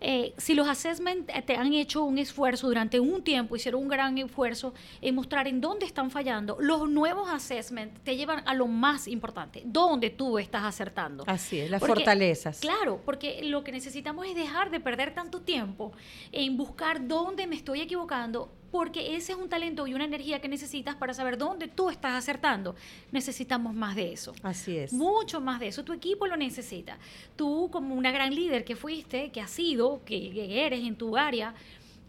eh, 0.00 0.32
si 0.38 0.54
los 0.54 0.68
assessment 0.68 1.28
eh, 1.28 1.42
te 1.42 1.56
han 1.56 1.72
hecho 1.74 2.04
un 2.04 2.18
esfuerzo 2.18 2.68
durante 2.68 2.98
un 3.00 3.22
tiempo, 3.22 3.56
hicieron 3.56 3.82
un 3.82 3.88
gran 3.88 4.16
esfuerzo 4.18 4.74
en 5.00 5.14
mostrar 5.14 5.46
en 5.46 5.60
dónde 5.60 5.86
están 5.86 6.10
fallando, 6.10 6.56
los 6.60 6.88
nuevos 6.88 7.28
assessment 7.30 7.98
te 8.02 8.16
llevan 8.16 8.42
a 8.46 8.54
lo 8.54 8.66
más 8.66 9.06
importante, 9.06 9.62
dónde 9.64 10.10
tú 10.10 10.38
estás 10.38 10.64
acertando. 10.64 11.24
Así 11.26 11.60
es, 11.60 11.70
las 11.70 11.80
fortalezas. 11.80 12.60
Claro, 12.60 13.00
porque 13.04 13.42
lo 13.44 13.62
que 13.62 13.72
necesitamos 13.72 14.26
es 14.26 14.34
dejar 14.34 14.70
de 14.70 14.80
perder 14.80 15.14
tanto 15.14 15.40
tiempo 15.40 15.92
en 16.32 16.56
buscar 16.56 17.06
dónde 17.06 17.46
me 17.46 17.56
estoy 17.56 17.80
equivocando 17.80 18.50
porque 18.70 19.16
ese 19.16 19.32
es 19.32 19.38
un 19.38 19.48
talento 19.48 19.86
y 19.86 19.94
una 19.94 20.04
energía 20.04 20.40
que 20.40 20.48
necesitas 20.48 20.94
para 20.94 21.14
saber 21.14 21.38
dónde 21.38 21.68
tú 21.68 21.90
estás 21.90 22.14
acertando. 22.14 22.74
Necesitamos 23.12 23.74
más 23.74 23.96
de 23.96 24.12
eso. 24.12 24.32
Así 24.42 24.76
es. 24.76 24.92
Mucho 24.92 25.40
más 25.40 25.60
de 25.60 25.68
eso. 25.68 25.84
Tu 25.84 25.92
equipo 25.92 26.26
lo 26.26 26.36
necesita. 26.36 26.98
Tú 27.36 27.68
como 27.70 27.94
una 27.94 28.10
gran 28.10 28.34
líder 28.34 28.64
que 28.64 28.76
fuiste, 28.76 29.30
que 29.30 29.40
has 29.40 29.50
sido, 29.50 30.02
que, 30.04 30.64
eres 30.64 30.84
en 30.84 30.96
tu 30.96 31.16
área, 31.16 31.54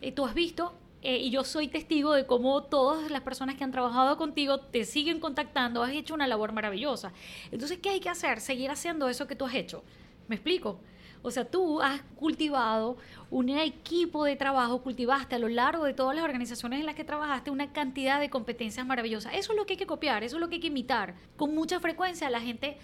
eh, 0.01 0.11
tú 0.11 0.25
has 0.25 0.33
visto 0.33 0.73
eh, 1.01 1.17
y 1.17 1.31
yo 1.31 1.43
soy 1.43 1.67
testigo 1.67 2.13
de 2.13 2.25
cómo 2.25 2.63
todas 2.63 3.09
las 3.09 3.21
personas 3.21 3.55
que 3.55 3.63
han 3.63 3.71
trabajado 3.71 4.17
contigo 4.17 4.59
te 4.59 4.85
siguen 4.85 5.19
contactando, 5.19 5.81
has 5.81 5.93
hecho 5.93 6.13
una 6.13 6.27
labor 6.27 6.51
maravillosa. 6.51 7.11
Entonces, 7.51 7.79
¿qué 7.79 7.89
hay 7.89 7.99
que 7.99 8.09
hacer? 8.09 8.39
Seguir 8.39 8.69
haciendo 8.69 9.09
eso 9.09 9.27
que 9.27 9.35
tú 9.35 9.45
has 9.45 9.55
hecho. 9.55 9.83
¿Me 10.27 10.35
explico? 10.35 10.79
O 11.23 11.31
sea, 11.31 11.45
tú 11.45 11.81
has 11.81 12.01
cultivado 12.15 12.97
un 13.29 13.49
equipo 13.49 14.25
de 14.25 14.35
trabajo, 14.35 14.81
cultivaste 14.81 15.35
a 15.35 15.39
lo 15.39 15.49
largo 15.49 15.85
de 15.85 15.93
todas 15.93 16.15
las 16.15 16.23
organizaciones 16.23 16.79
en 16.79 16.85
las 16.85 16.95
que 16.95 17.03
trabajaste 17.03 17.51
una 17.51 17.71
cantidad 17.71 18.19
de 18.19 18.29
competencias 18.29 18.85
maravillosas. 18.85 19.33
Eso 19.35 19.51
es 19.53 19.57
lo 19.57 19.65
que 19.65 19.73
hay 19.73 19.77
que 19.77 19.85
copiar, 19.85 20.23
eso 20.23 20.37
es 20.37 20.39
lo 20.39 20.49
que 20.49 20.55
hay 20.55 20.61
que 20.61 20.67
imitar. 20.67 21.15
Con 21.37 21.53
mucha 21.53 21.79
frecuencia 21.79 22.29
la 22.29 22.41
gente 22.41 22.77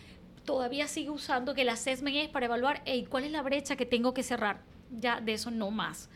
todavía 0.46 0.88
sigue 0.88 1.10
usando 1.10 1.54
que 1.54 1.64
el 1.64 1.70
assessment 1.70 2.16
es 2.16 2.30
para 2.30 2.46
evaluar 2.46 2.84
cuál 3.10 3.24
es 3.24 3.32
la 3.32 3.42
brecha 3.42 3.76
que 3.76 3.86
tengo 3.86 4.14
que 4.14 4.24
cerrar. 4.24 4.62
Ya 4.92 5.20
de 5.20 5.34
eso 5.34 5.52
no 5.52 5.72
más. 5.72 6.10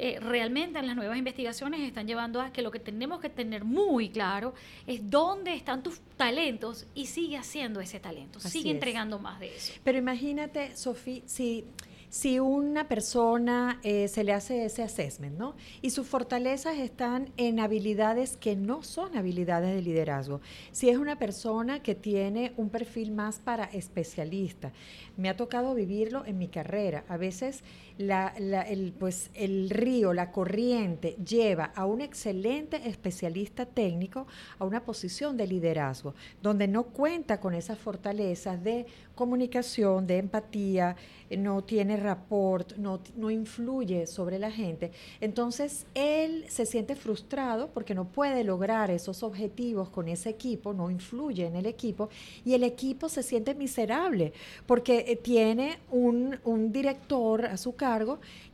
Eh, 0.00 0.20
realmente 0.20 0.78
en 0.78 0.86
las 0.86 0.94
nuevas 0.94 1.18
investigaciones 1.18 1.80
están 1.80 2.06
llevando 2.06 2.40
a 2.40 2.52
que 2.52 2.62
lo 2.62 2.70
que 2.70 2.78
tenemos 2.78 3.20
que 3.20 3.28
tener 3.28 3.64
muy 3.64 4.10
claro 4.10 4.54
es 4.86 5.10
dónde 5.10 5.54
están 5.54 5.82
tus 5.82 5.98
talentos 6.16 6.86
y 6.94 7.06
sigue 7.06 7.36
haciendo 7.36 7.80
ese 7.80 7.98
talento, 7.98 8.38
sigue 8.38 8.70
entregando 8.70 9.18
más 9.18 9.40
de 9.40 9.56
eso. 9.56 9.72
Pero 9.82 9.98
imagínate, 9.98 10.76
Sofía, 10.76 11.22
si 11.26 11.64
si 12.10 12.40
una 12.40 12.88
persona 12.88 13.80
eh, 13.82 14.08
se 14.08 14.24
le 14.24 14.32
hace 14.32 14.64
ese 14.64 14.82
assessment, 14.82 15.36
¿no? 15.36 15.54
Y 15.82 15.90
sus 15.90 16.06
fortalezas 16.06 16.78
están 16.78 17.30
en 17.36 17.60
habilidades 17.60 18.36
que 18.36 18.56
no 18.56 18.82
son 18.82 19.16
habilidades 19.16 19.74
de 19.74 19.82
liderazgo. 19.82 20.40
Si 20.72 20.88
es 20.88 20.96
una 20.96 21.18
persona 21.18 21.82
que 21.82 21.94
tiene 21.94 22.52
un 22.56 22.70
perfil 22.70 23.10
más 23.10 23.38
para 23.38 23.64
especialista, 23.64 24.72
me 25.16 25.28
ha 25.28 25.36
tocado 25.36 25.74
vivirlo 25.74 26.24
en 26.24 26.38
mi 26.38 26.48
carrera. 26.48 27.04
A 27.08 27.16
veces 27.16 27.62
el, 27.98 28.94
pues, 28.98 29.30
el 29.34 29.70
río, 29.70 30.12
la 30.12 30.30
corriente 30.30 31.16
lleva 31.16 31.72
a 31.74 31.84
un 31.84 32.00
excelente 32.00 32.88
especialista 32.88 33.66
técnico 33.66 34.26
a 34.58 34.64
una 34.64 34.84
posición 34.84 35.36
de 35.36 35.46
liderazgo, 35.46 36.14
donde 36.42 36.68
no 36.68 36.84
cuenta 36.84 37.40
con 37.40 37.54
esas 37.54 37.78
fortalezas 37.78 38.62
de 38.62 38.86
comunicación, 39.14 40.06
de 40.06 40.18
empatía, 40.18 40.94
no 41.36 41.62
tiene 41.62 41.96
rapport, 41.96 42.76
no, 42.76 43.00
no 43.16 43.30
influye 43.30 44.06
sobre 44.06 44.38
la 44.38 44.50
gente. 44.50 44.92
Entonces 45.20 45.86
él 45.94 46.44
se 46.48 46.66
siente 46.66 46.94
frustrado 46.94 47.68
porque 47.74 47.94
no 47.94 48.06
puede 48.06 48.44
lograr 48.44 48.90
esos 48.90 49.22
objetivos 49.24 49.90
con 49.90 50.08
ese 50.08 50.30
equipo, 50.30 50.72
no 50.72 50.88
influye 50.88 51.46
en 51.46 51.56
el 51.56 51.66
equipo 51.66 52.08
y 52.44 52.54
el 52.54 52.62
equipo 52.62 53.08
se 53.08 53.22
siente 53.22 53.54
miserable 53.54 54.32
porque 54.66 55.04
eh, 55.08 55.16
tiene 55.16 55.78
un, 55.90 56.38
un 56.44 56.72
director 56.72 57.44
a 57.44 57.56
su 57.56 57.74
cargo 57.74 57.87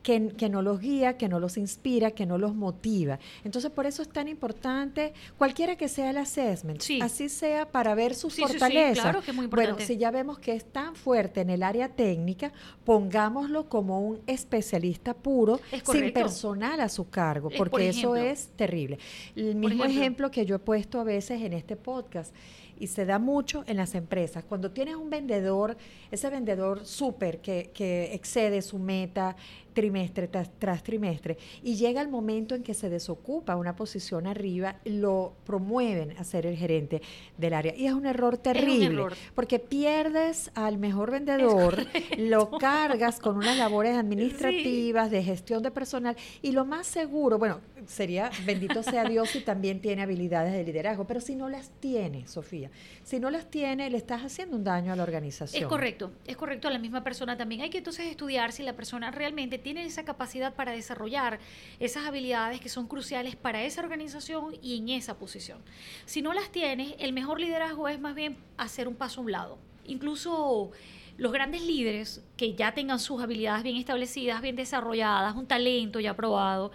que, 0.02 0.28
que, 0.28 0.48
no 0.48 0.62
los 0.62 0.80
guía, 0.80 1.16
que 1.16 1.28
no 1.28 1.40
los 1.40 1.56
inspira, 1.56 2.10
que 2.10 2.26
no 2.26 2.38
los 2.38 2.54
motiva. 2.54 3.18
Entonces, 3.44 3.70
por 3.70 3.86
eso 3.86 4.02
es 4.02 4.08
tan 4.08 4.28
importante, 4.28 5.12
cualquiera 5.38 5.76
que 5.76 5.88
sea 5.88 6.10
el 6.10 6.18
assessment, 6.18 6.82
así 7.02 7.28
sea 7.28 7.70
para 7.70 7.94
ver 7.94 8.14
sus 8.14 8.36
fortalezas. 8.36 9.02
claro 9.02 9.22
que 9.22 9.30
es 9.30 9.36
muy 9.36 9.44
importante. 9.44 9.72
Bueno, 9.72 9.86
si 9.86 9.96
ya 9.96 10.10
vemos 10.10 10.38
que 10.38 10.52
es 10.54 10.64
tan 10.64 10.94
fuerte 10.94 11.40
en 11.40 11.50
el 11.50 11.62
área 11.62 11.88
técnica, 11.88 12.52
pongámoslo 12.84 13.68
como 13.68 14.00
un 14.00 14.20
especialista 14.26 15.14
puro, 15.14 15.60
sin 15.90 16.12
personal 16.12 16.80
a 16.80 16.88
su 16.88 17.08
cargo, 17.08 17.50
porque 17.56 17.88
eso 17.88 18.16
es 18.16 18.48
terrible. 18.56 18.98
El 19.34 19.56
mismo 19.56 19.84
ejemplo 19.84 20.30
que 20.30 20.44
yo 20.46 20.56
he 20.56 20.58
puesto 20.60 21.00
a 21.00 21.04
veces 21.04 21.40
en 21.42 21.52
este 21.52 21.76
podcast 21.76 22.34
y 22.78 22.88
se 22.88 23.04
da 23.04 23.18
mucho 23.18 23.64
en 23.66 23.76
las 23.76 23.94
empresas. 23.94 24.44
Cuando 24.44 24.70
tienes 24.70 24.96
un 24.96 25.10
vendedor, 25.10 25.76
ese 26.10 26.30
vendedor 26.30 26.84
súper 26.84 27.40
que, 27.40 27.70
que 27.74 28.14
excede 28.14 28.62
su 28.62 28.78
meta, 28.78 29.36
trimestre 29.74 30.28
tras, 30.28 30.82
trimestre 30.82 31.36
y 31.62 31.74
llega 31.74 32.00
el 32.00 32.08
momento 32.08 32.54
en 32.54 32.62
que 32.62 32.72
se 32.72 32.88
desocupa 32.88 33.56
una 33.56 33.76
posición 33.76 34.26
arriba, 34.26 34.76
lo 34.84 35.34
promueven 35.44 36.16
a 36.16 36.24
ser 36.24 36.46
el 36.46 36.56
gerente 36.56 37.02
del 37.36 37.52
área. 37.52 37.74
Y 37.76 37.86
es 37.86 37.92
un 37.92 38.06
error 38.06 38.38
terrible, 38.38 39.06
porque 39.34 39.58
pierdes 39.58 40.50
al 40.54 40.78
mejor 40.78 41.10
vendedor, 41.10 41.76
lo 42.16 42.50
cargas 42.50 43.18
con 43.20 43.36
unas 43.36 43.58
labores 43.58 43.96
administrativas, 43.96 45.10
de 45.10 45.22
gestión 45.22 45.62
de 45.62 45.70
personal 45.70 46.16
y 46.40 46.52
lo 46.52 46.64
más 46.64 46.86
seguro, 46.86 47.38
bueno, 47.38 47.60
sería, 47.86 48.30
bendito 48.46 48.82
sea 48.82 49.04
Dios 49.04 49.30
si 49.30 49.40
también 49.40 49.80
tiene 49.80 50.02
habilidades 50.02 50.52
de 50.52 50.64
liderazgo, 50.64 51.06
pero 51.06 51.20
si 51.20 51.34
no 51.34 51.48
las 51.48 51.70
tiene, 51.80 52.26
Sofía, 52.26 52.70
si 53.02 53.18
no 53.18 53.30
las 53.30 53.50
tiene, 53.50 53.90
le 53.90 53.96
estás 53.96 54.22
haciendo 54.22 54.56
un 54.56 54.64
daño 54.64 54.92
a 54.92 54.96
la 54.96 55.02
organización. 55.02 55.62
Es 55.62 55.68
correcto, 55.68 56.12
es 56.26 56.36
correcto 56.36 56.68
a 56.68 56.70
la 56.70 56.78
misma 56.78 57.02
persona 57.02 57.36
también. 57.36 57.62
Hay 57.62 57.70
que 57.70 57.78
entonces 57.78 58.06
estudiar 58.06 58.52
si 58.52 58.62
la 58.62 58.74
persona 58.74 59.10
realmente 59.10 59.58
tiene 59.64 59.84
esa 59.84 60.04
capacidad 60.04 60.54
para 60.54 60.70
desarrollar 60.70 61.40
esas 61.80 62.06
habilidades 62.06 62.60
que 62.60 62.68
son 62.68 62.86
cruciales 62.86 63.34
para 63.34 63.64
esa 63.64 63.80
organización 63.80 64.54
y 64.62 64.78
en 64.78 64.90
esa 64.90 65.18
posición. 65.18 65.58
Si 66.04 66.22
no 66.22 66.32
las 66.32 66.52
tienes, 66.52 66.94
el 67.00 67.12
mejor 67.12 67.40
liderazgo 67.40 67.88
es 67.88 67.98
más 67.98 68.14
bien 68.14 68.36
hacer 68.56 68.86
un 68.86 68.94
paso 68.94 69.20
a 69.20 69.24
un 69.24 69.32
lado. 69.32 69.58
Incluso 69.86 70.70
los 71.16 71.32
grandes 71.32 71.62
líderes 71.62 72.22
que 72.36 72.54
ya 72.54 72.74
tengan 72.74 72.98
sus 72.98 73.22
habilidades 73.22 73.62
bien 73.62 73.76
establecidas, 73.76 74.42
bien 74.42 74.56
desarrolladas, 74.56 75.34
un 75.34 75.46
talento 75.46 75.98
ya 75.98 76.14
probado, 76.14 76.70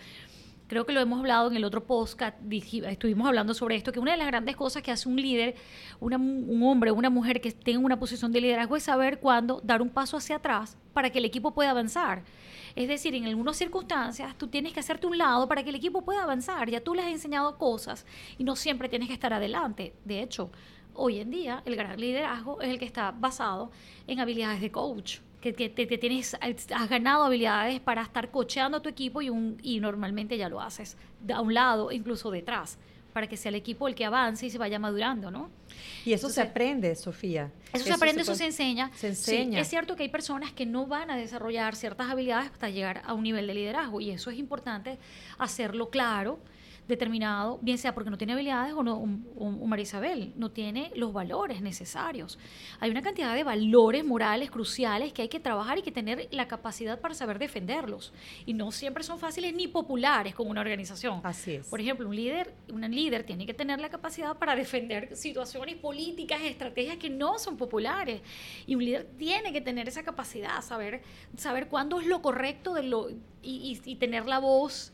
creo 0.70 0.86
que 0.86 0.94
lo 0.94 1.02
hemos 1.02 1.20
hablado 1.20 1.50
en 1.50 1.58
el 1.58 1.66
otro 1.66 1.84
podcast, 1.84 2.38
estuvimos 2.52 3.28
hablando 3.28 3.56
sobre 3.56 3.76
esto, 3.76 3.92
que 3.92 4.00
una 4.00 4.12
de 4.12 4.18
las 4.18 4.28
grandes 4.28 4.56
cosas 4.56 4.84
que 4.84 4.92
hace 4.92 5.10
un 5.10 5.16
líder, 5.16 5.56
un 6.00 6.64
hombre, 6.64 6.92
una 6.92 7.10
mujer 7.10 7.42
que 7.42 7.52
tenga 7.52 7.80
una 7.80 7.98
posición 7.98 8.32
de 8.32 8.40
liderazgo 8.40 8.76
es 8.76 8.84
saber 8.84 9.20
cuándo 9.20 9.62
dar 9.64 9.82
un 9.82 9.90
paso 9.90 10.16
hacia 10.16 10.36
atrás 10.36 10.78
para 10.94 11.10
que 11.10 11.18
el 11.18 11.26
equipo 11.26 11.56
pueda 11.56 11.72
avanzar. 11.72 12.24
Es 12.76 12.88
decir, 12.88 13.16
en 13.16 13.26
algunas 13.26 13.58
circunstancias 13.58 14.38
tú 14.38 14.48
tienes 14.48 14.72
que 14.72 14.80
hacerte 14.80 15.08
un 15.08 15.18
lado 15.18 15.48
para 15.48 15.64
que 15.64 15.70
el 15.70 15.76
equipo 15.76 16.04
pueda 16.04 16.22
avanzar. 16.22 16.70
Ya 16.70 16.82
tú 16.82 16.94
les 16.94 17.06
has 17.06 17.12
enseñado 17.14 17.58
cosas 17.58 18.06
y 18.38 18.44
no 18.44 18.56
siempre 18.56 18.90
tienes 18.90 19.08
que 19.08 19.16
estar 19.16 19.34
adelante. 19.34 19.96
De 20.06 20.22
hecho, 20.22 20.52
hoy 20.94 21.20
en 21.20 21.32
día 21.32 21.64
el 21.66 21.76
gran 21.76 22.00
liderazgo 22.00 22.62
es 22.62 22.70
el 22.70 22.78
que 22.78 22.86
está 22.86 23.10
basado 23.10 23.72
en 24.06 24.20
habilidades 24.20 24.62
de 24.62 24.72
coach 24.72 25.18
que, 25.42 25.54
te, 25.54 25.98
tienes, 25.98 26.36
has 26.42 26.90
ganado 26.90 27.24
habilidades 27.24 27.80
para 27.80 28.02
estar 28.02 28.30
cocheando 28.30 28.78
a 28.78 28.82
tu 28.82 28.90
equipo 28.90 29.22
y, 29.22 29.30
un, 29.30 29.58
y 29.64 29.80
normalmente 29.80 30.38
ya 30.38 30.50
lo 30.50 30.60
haces 30.60 30.98
a 31.34 31.42
un 31.42 31.54
lado, 31.54 31.92
incluso 31.92 32.30
detrás, 32.30 32.78
para 33.14 33.28
que 33.28 33.38
sea 33.38 33.50
el 33.50 33.56
equipo 33.56 33.88
el 33.88 33.96
que 33.96 34.06
avance 34.06 34.46
y 34.46 34.50
se 34.50 34.58
vaya 34.58 34.80
madurando, 34.80 35.32
¿no? 35.32 35.50
Y 36.06 36.14
eso 36.14 36.30
se 36.30 36.42
aprende, 36.42 36.94
Sofía. 36.96 37.52
Eso, 37.72 37.86
se 37.86 37.94
aprende, 37.94 38.22
eso 38.22 38.36
se 38.36 38.46
enseña. 38.46 38.92
Se 38.96 39.08
enseña. 39.08 39.60
es 39.62 39.68
cierto 39.68 39.96
que 39.96 40.04
hay 40.04 40.10
personas 40.10 40.52
que 40.52 40.66
no 40.66 40.88
van 40.88 41.10
a 41.10 41.16
desarrollar 41.16 41.76
ciertas 41.76 42.10
habilidades 42.10 42.52
hasta 42.52 42.70
llegar 42.70 43.02
a 43.06 43.14
un 43.14 43.24
nivel 43.24 43.48
de 43.48 43.54
liderazgo 43.54 44.02
y 44.02 44.12
eso 44.12 44.30
es 44.30 44.38
importante 44.38 44.98
hacerlo 45.38 45.90
claro 45.90 46.40
determinado, 46.90 47.60
bien 47.62 47.78
sea 47.78 47.94
porque 47.94 48.10
no 48.10 48.18
tiene 48.18 48.34
habilidades 48.34 48.74
o 48.74 48.84
no, 48.84 48.98
un, 48.98 49.70
Marisabel, 49.70 50.34
no 50.36 50.52
tiene 50.52 50.92
los 50.96 51.14
valores 51.14 51.62
necesarios. 51.62 52.40
Hay 52.80 52.90
una 52.90 53.04
cantidad 53.04 53.34
de 53.36 53.44
valores 53.44 54.04
morales 54.04 54.50
cruciales 54.50 55.14
que 55.14 55.22
hay 55.22 55.30
que 55.30 55.40
trabajar 55.40 55.78
y 55.78 55.84
que 55.84 55.92
tener 55.92 56.28
la 56.32 56.48
capacidad 56.48 57.00
para 57.00 57.14
saber 57.14 57.38
defenderlos. 57.38 58.12
Y 58.46 58.54
no 58.54 58.72
siempre 58.72 59.04
son 59.04 59.20
fáciles 59.20 59.54
ni 59.54 59.68
populares 59.68 60.34
con 60.34 60.48
una 60.48 60.62
organización. 60.62 61.22
Así 61.24 61.54
es. 61.54 61.68
Por 61.68 61.80
ejemplo, 61.80 62.10
un 62.10 62.16
líder, 62.16 62.56
un 62.74 62.82
líder 62.82 63.24
tiene 63.24 63.46
que 63.46 63.54
tener 63.54 63.80
la 63.80 63.90
capacidad 63.90 64.36
para 64.36 64.56
defender 64.56 65.16
situaciones 65.16 65.76
políticas, 65.76 66.42
estrategias 66.42 66.98
que 66.98 67.12
no 67.12 67.38
son 67.38 67.56
populares. 67.56 68.22
Y 68.66 68.74
un 68.74 68.84
líder 68.84 69.08
tiene 69.16 69.54
que 69.54 69.62
tener 69.62 69.88
esa 69.88 70.02
capacidad, 70.02 70.60
saber, 70.64 71.04
saber 71.38 71.68
cuándo 71.68 72.00
es 72.00 72.08
lo 72.08 72.24
correcto 72.24 72.74
de 72.74 72.84
lo, 72.84 73.12
y, 73.44 73.80
y 73.86 73.96
tener 73.98 74.26
la 74.26 74.40
voz 74.40 74.92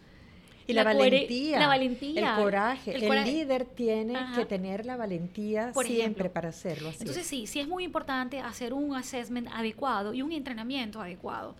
Y 0.68 0.74
la, 0.74 0.84
valentía. 0.84 1.60
La 1.60 1.68
valentía. 1.68 2.36
El 2.36 2.44
coraje. 2.44 2.96
El, 2.96 3.26
líder 3.26 3.66
tiene 3.66 4.16
que 4.36 4.46
tener 4.46 4.86
la 4.86 4.96
valentía 4.96 5.74
siempre 5.74 6.30
para 6.30 6.50
hacerlo 6.50 6.90
así. 6.90 7.00
Entonces 7.02 7.26
sí, 7.26 7.48
sí 7.48 7.60
es 7.60 7.68
muy 7.68 7.84
importante 7.84 8.40
hacer 8.40 8.74
un 8.74 8.96
assessment 8.96 9.48
adecuado 9.54 10.14
y 10.14 10.22
un 10.22 10.32
entrenamiento 10.32 11.02
adecuado 11.02 11.56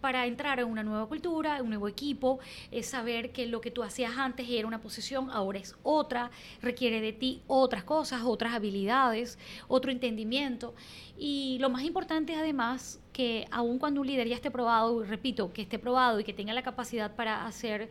para 0.00 0.26
entrar 0.26 0.60
en 0.60 0.66
una 0.66 0.82
nueva 0.82 1.06
cultura, 1.06 1.62
un 1.62 1.68
nuevo 1.68 1.88
equipo, 1.88 2.40
es 2.70 2.86
saber 2.86 3.32
que 3.32 3.46
lo 3.46 3.60
que 3.60 3.70
tú 3.70 3.82
hacías 3.82 4.16
antes 4.16 4.48
era 4.48 4.66
una 4.66 4.80
posición, 4.80 5.30
ahora 5.30 5.58
es 5.58 5.76
otra, 5.82 6.30
requiere 6.62 7.00
de 7.00 7.12
ti 7.12 7.42
otras 7.46 7.84
cosas, 7.84 8.22
otras 8.24 8.54
habilidades, 8.54 9.38
otro 9.68 9.90
entendimiento. 9.90 10.74
Y 11.18 11.58
lo 11.60 11.68
más 11.70 11.82
importante 11.82 12.34
además 12.34 13.00
que 13.12 13.46
aun 13.50 13.78
cuando 13.78 14.00
un 14.00 14.06
líder 14.06 14.28
ya 14.28 14.36
esté 14.36 14.50
probado, 14.50 15.02
repito, 15.04 15.52
que 15.52 15.62
esté 15.62 15.78
probado 15.78 16.20
y 16.20 16.24
que 16.24 16.32
tenga 16.32 16.52
la 16.52 16.62
capacidad 16.62 17.14
para 17.14 17.46
hacer, 17.46 17.90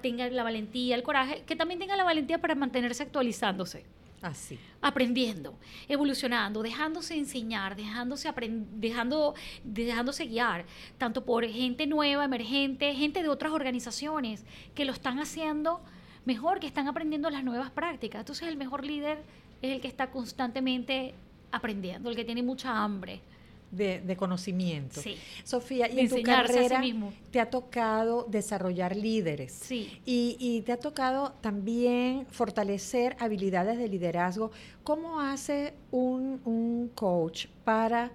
tenga 0.00 0.28
la 0.30 0.42
valentía, 0.42 0.94
el 0.94 1.02
coraje, 1.02 1.42
que 1.46 1.56
también 1.56 1.80
tenga 1.80 1.96
la 1.96 2.04
valentía 2.04 2.40
para 2.40 2.54
mantenerse 2.54 3.02
actualizándose. 3.02 3.84
Así. 4.22 4.58
Aprendiendo, 4.82 5.58
evolucionando, 5.88 6.62
dejándose 6.62 7.16
enseñar, 7.16 7.74
dejándose, 7.74 8.30
dejando, 8.72 9.34
dejándose 9.64 10.26
guiar, 10.26 10.66
tanto 10.98 11.24
por 11.24 11.46
gente 11.46 11.86
nueva, 11.86 12.24
emergente, 12.24 12.94
gente 12.94 13.22
de 13.22 13.28
otras 13.28 13.52
organizaciones 13.52 14.44
que 14.74 14.84
lo 14.84 14.92
están 14.92 15.20
haciendo 15.20 15.80
mejor, 16.26 16.60
que 16.60 16.66
están 16.66 16.86
aprendiendo 16.86 17.30
las 17.30 17.44
nuevas 17.44 17.70
prácticas. 17.70 18.20
Entonces 18.20 18.46
el 18.48 18.58
mejor 18.58 18.84
líder 18.84 19.22
es 19.62 19.72
el 19.72 19.80
que 19.80 19.88
está 19.88 20.10
constantemente 20.10 21.14
aprendiendo, 21.50 22.10
el 22.10 22.16
que 22.16 22.24
tiene 22.24 22.42
mucha 22.42 22.76
hambre 22.76 23.22
de, 23.70 24.16
conocimiento. 24.16 25.00
Sí. 25.00 25.16
Sofía, 25.44 25.90
y 25.90 26.00
en 26.00 26.08
tu 26.08 26.22
carrera 26.22 26.82
te 27.30 27.40
ha 27.40 27.50
tocado 27.50 28.26
desarrollar 28.28 28.96
líderes. 28.96 29.52
Sí. 29.52 30.00
Y, 30.04 30.62
te 30.66 30.72
ha 30.72 30.78
tocado 30.78 31.32
también 31.40 32.26
fortalecer 32.30 33.16
habilidades 33.18 33.78
de 33.78 33.88
liderazgo. 33.88 34.50
¿Cómo 34.84 35.20
hace 35.20 35.74
un, 35.90 36.40
un 36.44 36.90
coach 36.94 37.46
para 37.64 38.12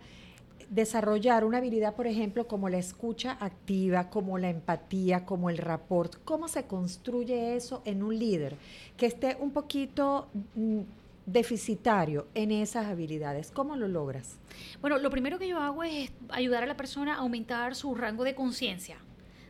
desarrollar 0.70 1.46
una 1.46 1.60
habilidad, 1.60 1.96
por 1.96 2.08
ejemplo, 2.08 2.48
como 2.48 2.70
la 2.70 2.78
escucha 2.78 3.38
activa, 3.40 4.10
como 4.10 4.38
la 4.38 4.50
empatía, 4.50 5.26
como 5.26 5.50
el 5.50 5.58
rapport? 5.58 6.16
¿Cómo 6.26 6.48
se 6.48 6.66
construye 6.66 7.56
eso 7.56 7.82
en 7.86 8.04
un 8.04 8.18
líder 8.18 8.58
que 8.98 9.06
esté 9.06 9.38
un 9.40 9.52
poquito 9.52 10.28
mm, 10.56 10.82
deficitario 11.26 12.28
en 12.34 12.52
esas 12.52 12.88
habilidades? 12.88 13.52
¿Cómo 13.52 13.76
lo 13.76 13.88
logras? 13.88 14.40
Bueno, 14.82 14.98
lo 14.98 15.10
primero 15.10 15.40
que 15.40 15.48
yo 15.48 15.60
hago 15.60 15.84
es 15.84 16.12
ayudar 16.30 16.64
a 16.64 16.66
la 16.66 16.78
persona 16.78 17.16
a 17.16 17.18
aumentar 17.18 17.76
su 17.76 17.96
rango 17.96 18.24
de 18.24 18.36
conciencia 18.36 18.98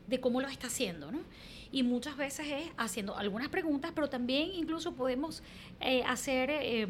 de 0.08 0.20
cómo 0.20 0.42
lo 0.42 0.48
está 0.48 0.68
haciendo, 0.68 1.12
¿no? 1.12 1.20
Y 1.72 1.84
muchas 1.84 2.16
veces 2.16 2.48
es 2.48 2.70
haciendo 2.78 3.18
algunas 3.18 3.50
preguntas, 3.50 3.92
pero 3.94 4.08
también 4.08 4.52
incluso 4.54 4.94
podemos 4.94 5.44
eh, 5.82 6.04
hacer, 6.04 6.50
eh, 6.50 6.88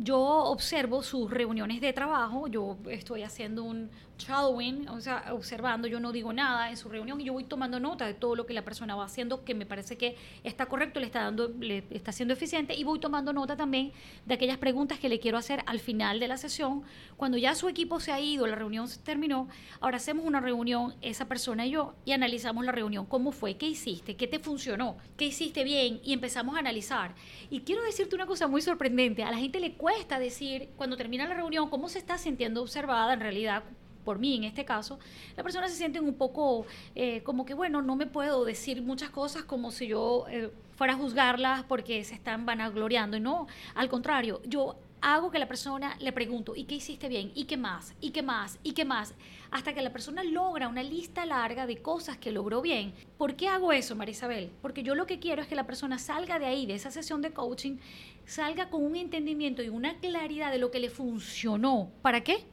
yo 0.00 0.20
observo 0.20 1.02
sus 1.02 1.30
reuniones 1.30 1.80
de 1.80 1.92
trabajo, 1.94 2.46
yo 2.46 2.76
estoy 2.90 3.22
haciendo 3.22 3.62
un, 3.62 3.88
shadowing, 4.18 4.88
o 4.88 5.00
sea, 5.00 5.26
observando, 5.32 5.88
yo 5.88 6.00
no 6.00 6.12
digo 6.12 6.32
nada 6.32 6.70
en 6.70 6.76
su 6.76 6.88
reunión 6.88 7.20
y 7.20 7.24
yo 7.24 7.32
voy 7.32 7.44
tomando 7.44 7.80
nota 7.80 8.06
de 8.06 8.14
todo 8.14 8.34
lo 8.34 8.46
que 8.46 8.54
la 8.54 8.64
persona 8.64 8.94
va 8.94 9.04
haciendo, 9.04 9.44
que 9.44 9.54
me 9.54 9.66
parece 9.66 9.96
que 9.96 10.16
está 10.44 10.66
correcto, 10.66 11.00
le 11.00 11.06
está 11.06 11.22
dando, 11.22 11.48
le 11.48 11.84
está 11.90 12.12
siendo 12.12 12.34
eficiente 12.34 12.74
y 12.74 12.84
voy 12.84 12.98
tomando 12.98 13.32
nota 13.32 13.56
también 13.56 13.92
de 14.24 14.34
aquellas 14.34 14.58
preguntas 14.58 14.98
que 14.98 15.08
le 15.08 15.20
quiero 15.20 15.38
hacer 15.38 15.62
al 15.66 15.80
final 15.80 16.20
de 16.20 16.28
la 16.28 16.36
sesión, 16.36 16.82
cuando 17.16 17.38
ya 17.38 17.54
su 17.54 17.68
equipo 17.68 18.00
se 18.00 18.12
ha 18.12 18.20
ido, 18.20 18.46
la 18.46 18.56
reunión 18.56 18.88
se 18.88 19.00
terminó, 19.00 19.48
ahora 19.80 19.98
hacemos 19.98 20.24
una 20.24 20.40
reunión, 20.40 20.94
esa 21.02 21.26
persona 21.28 21.66
y 21.66 21.70
yo, 21.70 21.94
y 22.04 22.12
analizamos 22.12 22.64
la 22.64 22.72
reunión, 22.72 23.06
cómo 23.06 23.32
fue, 23.32 23.56
qué 23.56 23.66
hiciste, 23.66 24.16
qué 24.16 24.26
te 24.26 24.38
funcionó, 24.38 24.96
qué 25.16 25.26
hiciste 25.26 25.64
bien 25.64 26.00
y 26.02 26.12
empezamos 26.12 26.56
a 26.56 26.60
analizar. 26.60 27.14
Y 27.50 27.60
quiero 27.60 27.82
decirte 27.82 28.14
una 28.14 28.26
cosa 28.26 28.46
muy 28.46 28.62
sorprendente, 28.62 29.22
a 29.22 29.30
la 29.30 29.38
gente 29.38 29.60
le 29.60 29.74
cuesta 29.74 30.18
decir 30.18 30.70
cuando 30.76 30.96
termina 30.96 31.26
la 31.26 31.34
reunión 31.34 31.68
cómo 31.68 31.88
se 31.88 31.98
está 31.98 32.18
sintiendo 32.18 32.62
observada 32.62 33.12
en 33.12 33.20
realidad 33.20 33.64
por 34.06 34.20
mí 34.20 34.36
en 34.36 34.44
este 34.44 34.64
caso, 34.64 35.00
la 35.36 35.42
persona 35.42 35.68
se 35.68 35.74
siente 35.74 35.98
un 35.98 36.14
poco 36.14 36.64
eh, 36.94 37.22
como 37.24 37.44
que, 37.44 37.54
bueno, 37.54 37.82
no 37.82 37.96
me 37.96 38.06
puedo 38.06 38.44
decir 38.44 38.80
muchas 38.80 39.10
cosas 39.10 39.42
como 39.42 39.72
si 39.72 39.88
yo 39.88 40.26
eh, 40.30 40.50
fuera 40.76 40.92
a 40.92 40.96
juzgarlas 40.96 41.64
porque 41.64 42.04
se 42.04 42.14
están 42.14 42.46
vanagloriando. 42.46 43.16
Y 43.16 43.20
no, 43.20 43.48
al 43.74 43.88
contrario, 43.88 44.40
yo 44.46 44.76
hago 45.00 45.30
que 45.30 45.38
la 45.38 45.48
persona 45.48 45.96
le 45.98 46.12
pregunto, 46.12 46.54
¿y 46.54 46.64
qué 46.64 46.76
hiciste 46.76 47.08
bien? 47.08 47.32
¿Y 47.34 47.44
qué 47.44 47.56
más? 47.56 47.94
¿Y 48.00 48.10
qué 48.10 48.22
más? 48.22 48.58
¿Y 48.62 48.72
qué 48.72 48.84
más? 48.84 49.14
Hasta 49.50 49.74
que 49.74 49.82
la 49.82 49.92
persona 49.92 50.22
logra 50.22 50.68
una 50.68 50.82
lista 50.82 51.26
larga 51.26 51.66
de 51.66 51.82
cosas 51.82 52.16
que 52.16 52.32
logró 52.32 52.62
bien. 52.62 52.94
¿Por 53.18 53.34
qué 53.34 53.48
hago 53.48 53.72
eso, 53.72 53.96
Marisabel? 53.96 54.50
Porque 54.62 54.82
yo 54.82 54.94
lo 54.94 55.06
que 55.06 55.18
quiero 55.18 55.42
es 55.42 55.48
que 55.48 55.56
la 55.56 55.66
persona 55.66 55.98
salga 55.98 56.38
de 56.38 56.46
ahí, 56.46 56.66
de 56.66 56.74
esa 56.74 56.90
sesión 56.90 57.22
de 57.22 57.32
coaching, 57.32 57.78
salga 58.24 58.70
con 58.70 58.84
un 58.84 58.96
entendimiento 58.96 59.62
y 59.62 59.68
una 59.68 59.98
claridad 59.98 60.52
de 60.52 60.58
lo 60.58 60.70
que 60.70 60.80
le 60.80 60.90
funcionó. 60.90 61.90
¿Para 62.02 62.22
qué? 62.22 62.44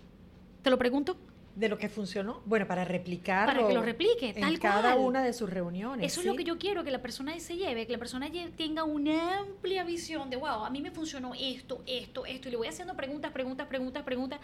Te 0.62 0.70
lo 0.70 0.78
pregunto 0.78 1.18
de 1.56 1.70
lo 1.70 1.78
que 1.78 1.88
funcionó, 1.88 2.42
bueno, 2.46 2.68
para 2.68 2.84
replicar 2.84 3.46
Para 3.46 3.68
que 3.68 3.74
lo 3.74 3.84
replique, 3.84 4.34
en 4.36 4.58
cada 4.58 4.96
una 4.96 5.24
de 5.24 5.34
sus 5.34 5.50
reuniones. 5.50 6.12
Eso 6.12 6.22
es 6.22 6.26
lo 6.26 6.36
que 6.36 6.44
yo 6.44 6.58
quiero, 6.58 6.84
que 6.84 6.92
la 6.92 7.02
persona 7.02 7.40
se 7.40 7.58
lleve, 7.58 7.86
que 7.86 7.94
la 7.94 8.00
persona 8.00 8.30
tenga 8.58 8.84
una 8.84 9.40
amplia 9.40 9.84
visión 9.84 10.30
de, 10.30 10.38
wow, 10.38 10.66
a 10.66 10.70
mí 10.70 10.82
me 10.82 10.92
funcionó 10.92 11.34
esto, 11.40 11.84
esto, 11.86 12.26
esto, 12.26 12.48
y 12.48 12.52
le 12.52 12.58
voy 12.58 12.68
haciendo 12.68 12.96
preguntas, 12.96 13.32
preguntas, 13.32 13.68
preguntas, 13.68 14.04
preguntas. 14.04 14.40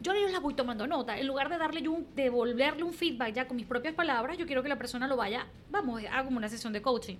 Yo 0.00 0.12
las 0.14 0.40
voy 0.40 0.54
tomando 0.54 0.86
nota. 0.86 1.18
En 1.18 1.26
lugar 1.26 1.48
de 1.48 1.58
darle 1.58 1.82
yo 1.82 1.92
un, 1.92 2.06
devolverle 2.14 2.82
un 2.82 2.92
feedback 2.92 3.34
ya 3.34 3.48
con 3.48 3.56
mis 3.56 3.66
propias 3.66 3.94
palabras, 3.94 4.36
yo 4.38 4.46
quiero 4.46 4.62
que 4.62 4.68
la 4.68 4.78
persona 4.78 5.06
lo 5.06 5.16
vaya, 5.16 5.46
vamos, 5.70 6.02
hago 6.10 6.28
una 6.28 6.48
sesión 6.48 6.72
de 6.72 6.82
coaching. 6.82 7.16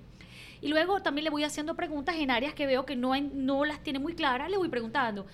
Y 0.62 0.68
luego 0.68 1.00
también 1.00 1.24
le 1.24 1.30
voy 1.30 1.44
haciendo 1.44 1.74
preguntas 1.74 2.16
en 2.16 2.30
áreas 2.30 2.54
que 2.54 2.66
veo 2.66 2.84
que 2.84 2.96
no, 2.96 3.18
no 3.18 3.64
las 3.64 3.82
tiene 3.82 3.98
muy 3.98 4.14
claras, 4.14 4.50
le 4.50 4.58
voy 4.58 4.68
preguntando. 4.68 5.26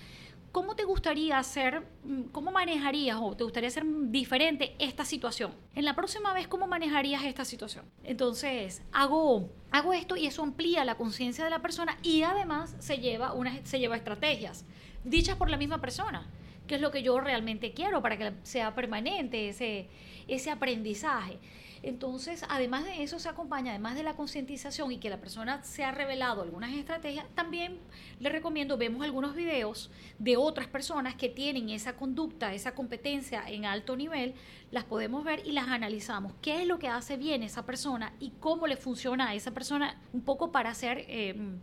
¿Cómo 0.57 0.75
te 0.75 0.85
gustaría 0.85 1.37
hacer, 1.37 1.83
mm, 2.03 2.29
cómo 2.33 2.51
manejarías 2.51 3.19
o 3.21 3.37
te 3.37 3.45
gustaría 3.45 3.69
hacer 3.69 3.85
diferente 4.09 4.75
esta 4.79 5.05
situación? 5.05 5.53
En 5.75 5.85
la 5.85 5.95
próxima 5.95 6.33
vez, 6.33 6.49
¿cómo 6.49 6.67
manejarías 6.67 7.25
esta 7.25 7.45
situación? 7.45 7.85
Entonces, 8.05 8.81
hago, 8.91 9.51
hago 9.71 9.93
esto 9.93 10.17
y 10.17 10.27
eso 10.27 10.43
amplía 10.43 10.83
la 10.87 10.95
conciencia 10.95 11.45
de 11.45 11.51
la 11.51 11.61
persona 11.61 11.99
y 12.03 12.23
además 12.23 12.75
se 12.79 12.97
lleva, 12.97 13.35
una, 13.35 13.67
se 13.67 13.79
lleva 13.79 13.99
estrategias 13.99 14.65
dichas 15.05 15.37
por 15.37 15.51
la 15.51 15.59
misma 15.59 15.79
persona, 15.79 16.27
que 16.67 16.77
es 16.77 16.81
lo 16.81 16.91
que 16.91 17.03
yo 17.03 17.21
realmente 17.21 17.75
quiero 17.75 18.01
para 18.01 18.17
que 18.17 18.33
sea 18.43 18.75
permanente 18.75 19.51
ese, 19.51 19.91
ese 20.27 20.51
aprendizaje. 20.51 21.39
Entonces, 21.87 22.45
además 22.49 22.85
de 22.85 23.05
eso 23.05 23.21
se 23.21 23.29
acompaña, 23.29 23.71
además 23.71 23.95
de 23.95 24.03
la 24.03 24.17
concientización 24.17 24.91
y 24.91 24.99
que 24.99 25.09
la 25.09 25.21
persona 25.21 25.63
se 25.63 25.85
ha 25.85 25.93
revelado 25.93 26.43
algunas 26.43 26.75
estrategias, 26.75 27.27
también 27.37 27.79
le 28.19 28.29
recomiendo, 28.29 28.77
vemos 28.77 29.05
algunos 29.05 29.37
videos 29.37 29.93
de 30.19 30.37
otras 30.37 30.67
personas 30.67 31.15
que 31.15 31.29
tienen 31.29 31.71
esa 31.71 31.95
conducta, 31.95 32.53
esa 32.53 32.75
competencia 32.75 33.49
en 33.49 33.67
alto 33.67 33.97
nivel, 33.97 34.35
las 34.73 34.83
podemos 34.83 35.23
ver 35.23 35.47
y 35.47 35.53
las 35.53 35.69
analizamos. 35.69 36.33
¿Qué 36.43 36.61
es 36.61 36.67
lo 36.67 36.81
que 36.81 36.89
hace 36.89 37.17
bien 37.17 37.45
esa 37.45 37.65
persona 37.65 38.13
y 38.19 38.33
cómo 38.41 38.67
le 38.67 38.77
funciona 38.77 39.29
a 39.29 39.35
esa 39.37 39.53
persona 39.53 40.03
un 40.13 40.23
poco 40.23 40.51
para 40.51 40.71
hacer 40.71 41.05
em, 41.07 41.61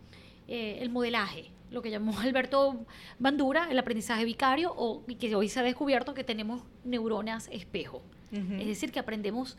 eh, 0.47 0.77
el 0.79 0.89
modelaje? 0.89 1.51
lo 1.69 1.81
que 1.81 1.89
llamó 1.89 2.17
Alberto 2.19 2.86
Bandura, 3.19 3.67
el 3.69 3.79
aprendizaje 3.79 4.23
vicario, 4.23 4.71
o 4.73 5.03
que 5.19 5.36
hoy 5.36 5.49
se 5.49 5.59
ha 5.59 5.63
descubierto 5.63 6.13
que 6.13 6.23
tenemos 6.23 6.62
neuronas 6.86 7.49
espejo. 7.51 8.03
Es 8.33 8.65
decir, 8.65 8.91
que 8.91 8.97
aprendemos 8.99 9.57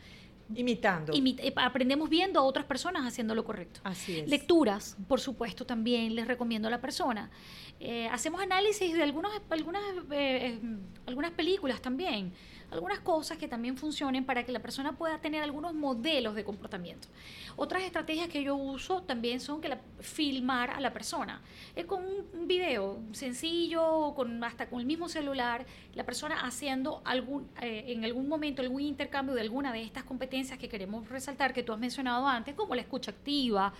Imitando. 0.53 1.13
Eh, 1.13 1.53
aprendemos 1.55 2.09
viendo 2.09 2.39
a 2.39 2.43
otras 2.43 2.65
personas 2.65 3.05
haciendo 3.05 3.33
lo 3.33 3.43
correcto. 3.43 3.79
Así 3.83 4.19
es. 4.19 4.29
Lecturas, 4.29 4.95
por 5.07 5.19
supuesto, 5.19 5.65
también 5.65 6.13
les 6.15 6.27
recomiendo 6.27 6.67
a 6.67 6.71
la 6.71 6.81
persona. 6.81 7.31
Eh, 7.79 8.07
hacemos 8.09 8.41
análisis 8.41 8.93
de 8.93 9.03
algunos, 9.03 9.31
algunas, 9.49 9.81
eh, 10.11 10.59
algunas 11.07 11.31
películas 11.31 11.81
también 11.81 12.31
algunas 12.71 12.99
cosas 12.99 13.37
que 13.37 13.47
también 13.47 13.77
funcionen 13.77 14.25
para 14.25 14.43
que 14.43 14.51
la 14.51 14.59
persona 14.59 14.93
pueda 14.93 15.19
tener 15.19 15.43
algunos 15.43 15.73
modelos 15.73 16.35
de 16.35 16.43
comportamiento. 16.43 17.07
Otras 17.55 17.83
estrategias 17.83 18.27
que 18.29 18.43
yo 18.43 18.55
uso 18.55 19.03
también 19.03 19.39
son 19.39 19.61
que 19.61 19.77
filmar 19.99 20.71
a 20.71 20.79
la 20.79 20.91
persona. 20.91 21.41
Es 21.75 21.85
con 21.85 22.03
un 22.05 22.47
video 22.47 22.99
sencillo, 23.11 24.13
con, 24.15 24.43
hasta 24.43 24.67
con 24.69 24.79
el 24.79 24.85
mismo 24.85 25.07
celular, 25.09 25.65
la 25.93 26.05
persona 26.05 26.41
haciendo 26.41 27.01
algún, 27.05 27.47
eh, 27.61 27.85
en 27.87 28.03
algún 28.03 28.27
momento 28.27 28.61
algún 28.61 28.81
intercambio 28.81 29.33
de 29.35 29.41
alguna 29.41 29.71
de 29.71 29.83
estas 29.83 30.03
competencias 30.03 30.59
que 30.59 30.67
queremos 30.67 31.07
resaltar, 31.09 31.53
que 31.53 31.63
tú 31.63 31.71
has 31.73 31.79
mencionado 31.79 32.27
antes, 32.27 32.55
como 32.55 32.75
la 32.75 32.81
escucha 32.81 33.11
activa, 33.11 33.73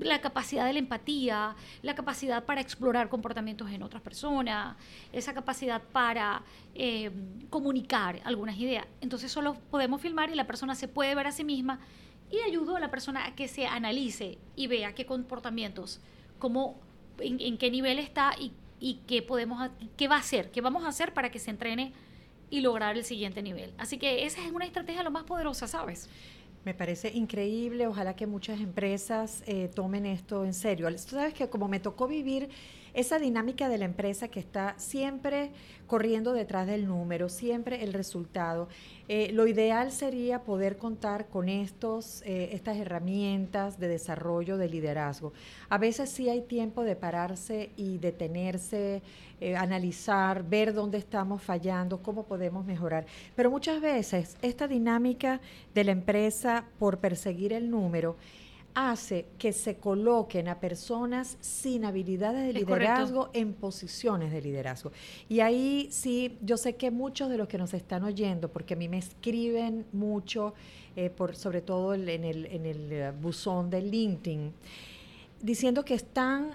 la 0.00 0.20
capacidad 0.20 0.66
de 0.66 0.74
la 0.74 0.78
empatía, 0.78 1.56
la 1.82 1.94
capacidad 1.94 2.44
para 2.44 2.60
explorar 2.60 3.08
comportamientos 3.08 3.70
en 3.70 3.82
otras 3.82 4.02
personas, 4.02 4.76
esa 5.12 5.32
capacidad 5.32 5.82
para 5.82 6.42
eh, 6.74 7.10
comunicar 7.48 8.20
algunas 8.26 8.58
ideas. 8.58 8.86
Entonces 9.00 9.30
solo 9.30 9.54
podemos 9.70 10.00
filmar 10.00 10.30
y 10.30 10.34
la 10.34 10.46
persona 10.46 10.74
se 10.74 10.88
puede 10.88 11.14
ver 11.14 11.26
a 11.26 11.32
sí 11.32 11.44
misma 11.44 11.80
y 12.30 12.40
ayudo 12.40 12.76
a 12.76 12.80
la 12.80 12.90
persona 12.90 13.24
a 13.26 13.34
que 13.34 13.48
se 13.48 13.66
analice 13.66 14.38
y 14.56 14.66
vea 14.66 14.94
qué 14.94 15.06
comportamientos, 15.06 16.00
cómo, 16.38 16.80
en, 17.20 17.56
qué 17.56 17.70
nivel 17.70 17.98
está 17.98 18.34
y, 18.38 19.00
qué, 19.06 19.22
podemos, 19.22 19.70
qué 19.96 20.08
va 20.08 20.16
a 20.16 20.20
hacer, 20.20 20.50
qué 20.50 20.60
vamos 20.60 20.84
a 20.84 20.88
hacer 20.88 21.14
para 21.14 21.30
que 21.30 21.38
se 21.38 21.50
entrene 21.50 21.92
y 22.50 22.60
lograr 22.60 22.96
el 22.96 23.04
siguiente 23.04 23.42
nivel. 23.42 23.72
Así 23.78 23.98
que 23.98 24.26
esa 24.26 24.44
es 24.44 24.52
una 24.52 24.64
estrategia 24.64 25.02
lo 25.02 25.10
más 25.10 25.24
poderosa, 25.24 25.66
¿sabes? 25.66 26.08
Me 26.64 26.74
parece 26.74 27.12
increíble, 27.12 27.86
ojalá 27.86 28.16
que 28.16 28.26
muchas 28.26 28.60
empresas 28.60 29.44
eh, 29.46 29.70
tomen 29.72 30.04
esto 30.04 30.44
en 30.44 30.52
serio. 30.52 30.88
Tú 30.90 31.14
sabes 31.14 31.32
que 31.32 31.48
como 31.48 31.68
me 31.68 31.78
tocó 31.78 32.08
vivir 32.08 32.48
esa 32.96 33.18
dinámica 33.18 33.68
de 33.68 33.76
la 33.76 33.84
empresa 33.84 34.28
que 34.28 34.40
está 34.40 34.74
siempre 34.78 35.50
corriendo 35.86 36.32
detrás 36.32 36.66
del 36.66 36.86
número, 36.86 37.28
siempre 37.28 37.84
el 37.84 37.92
resultado. 37.92 38.68
Eh, 39.06 39.30
lo 39.34 39.46
ideal 39.46 39.92
sería 39.92 40.42
poder 40.42 40.78
contar 40.78 41.28
con 41.28 41.50
estos, 41.50 42.22
eh, 42.22 42.48
estas 42.52 42.78
herramientas 42.78 43.78
de 43.78 43.88
desarrollo 43.88 44.56
de 44.56 44.70
liderazgo. 44.70 45.34
A 45.68 45.76
veces 45.76 46.08
sí 46.08 46.30
hay 46.30 46.40
tiempo 46.40 46.84
de 46.84 46.96
pararse 46.96 47.70
y 47.76 47.98
detenerse, 47.98 49.02
eh, 49.42 49.56
analizar, 49.56 50.42
ver 50.42 50.72
dónde 50.72 50.96
estamos 50.96 51.42
fallando, 51.42 52.02
cómo 52.02 52.24
podemos 52.24 52.64
mejorar. 52.64 53.04
Pero 53.34 53.50
muchas 53.50 53.82
veces 53.82 54.38
esta 54.40 54.66
dinámica 54.66 55.42
de 55.74 55.84
la 55.84 55.92
empresa 55.92 56.64
por 56.78 56.98
perseguir 56.98 57.52
el 57.52 57.70
número, 57.70 58.16
hace 58.76 59.24
que 59.38 59.54
se 59.54 59.76
coloquen 59.76 60.48
a 60.48 60.60
personas 60.60 61.38
sin 61.40 61.86
habilidades 61.86 62.46
de 62.46 62.52
liderazgo 62.52 63.30
en 63.32 63.54
posiciones 63.54 64.30
de 64.30 64.42
liderazgo. 64.42 64.92
Y 65.30 65.40
ahí 65.40 65.88
sí, 65.90 66.36
yo 66.42 66.58
sé 66.58 66.76
que 66.76 66.90
muchos 66.90 67.30
de 67.30 67.38
los 67.38 67.48
que 67.48 67.56
nos 67.56 67.72
están 67.72 68.04
oyendo, 68.04 68.52
porque 68.52 68.74
a 68.74 68.76
mí 68.76 68.86
me 68.86 68.98
escriben 68.98 69.86
mucho, 69.94 70.52
eh, 70.94 71.08
por, 71.08 71.34
sobre 71.36 71.62
todo 71.62 71.94
en 71.94 72.22
el, 72.22 72.44
en 72.46 72.66
el 72.66 72.92
eh, 72.92 73.12
buzón 73.18 73.70
de 73.70 73.80
LinkedIn, 73.80 74.52
diciendo 75.40 75.82
que 75.82 75.94
están 75.94 76.52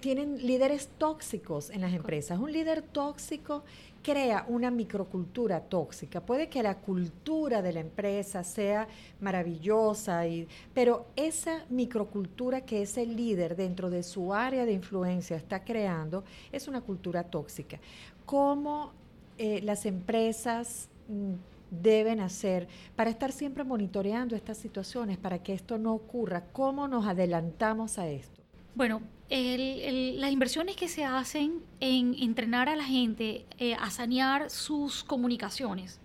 tienen 0.00 0.46
líderes 0.46 0.88
tóxicos 0.98 1.70
en 1.70 1.82
las 1.82 1.92
empresas. 1.92 2.38
Un 2.38 2.52
líder 2.52 2.82
tóxico 2.82 3.64
crea 4.04 4.44
una 4.48 4.70
microcultura 4.70 5.60
tóxica. 5.60 6.20
Puede 6.20 6.48
que 6.50 6.62
la 6.62 6.76
cultura 6.76 7.62
de 7.62 7.72
la 7.72 7.80
empresa 7.80 8.44
sea 8.44 8.86
maravillosa, 9.18 10.26
y, 10.28 10.46
pero 10.74 11.06
esa 11.16 11.64
microcultura 11.70 12.60
que 12.60 12.82
ese 12.82 13.06
líder 13.06 13.56
dentro 13.56 13.88
de 13.88 14.02
su 14.02 14.34
área 14.34 14.66
de 14.66 14.72
influencia 14.72 15.36
está 15.36 15.64
creando 15.64 16.22
es 16.52 16.68
una 16.68 16.82
cultura 16.82 17.24
tóxica. 17.24 17.80
¿Cómo 18.26 18.92
eh, 19.38 19.62
las 19.62 19.86
empresas 19.86 20.90
mm, 21.08 21.32
deben 21.70 22.20
hacer 22.20 22.68
para 22.94 23.08
estar 23.08 23.32
siempre 23.32 23.64
monitoreando 23.64 24.36
estas 24.36 24.58
situaciones, 24.58 25.16
para 25.16 25.42
que 25.42 25.54
esto 25.54 25.78
no 25.78 25.94
ocurra? 25.94 26.44
¿Cómo 26.52 26.86
nos 26.88 27.06
adelantamos 27.06 27.98
a 27.98 28.06
esto? 28.06 28.42
Bueno, 28.74 29.00
las 29.30 30.30
inversiones 30.30 30.76
que 30.76 30.88
se 30.88 31.04
hacen 31.04 31.62
en 31.80 32.14
entrenar 32.14 32.68
a 32.68 32.76
la 32.76 32.84
gente 32.84 33.46
eh, 33.58 33.74
a 33.74 33.90
sanear 33.90 34.50
sus 34.50 35.02
comunicaciones 35.02 36.00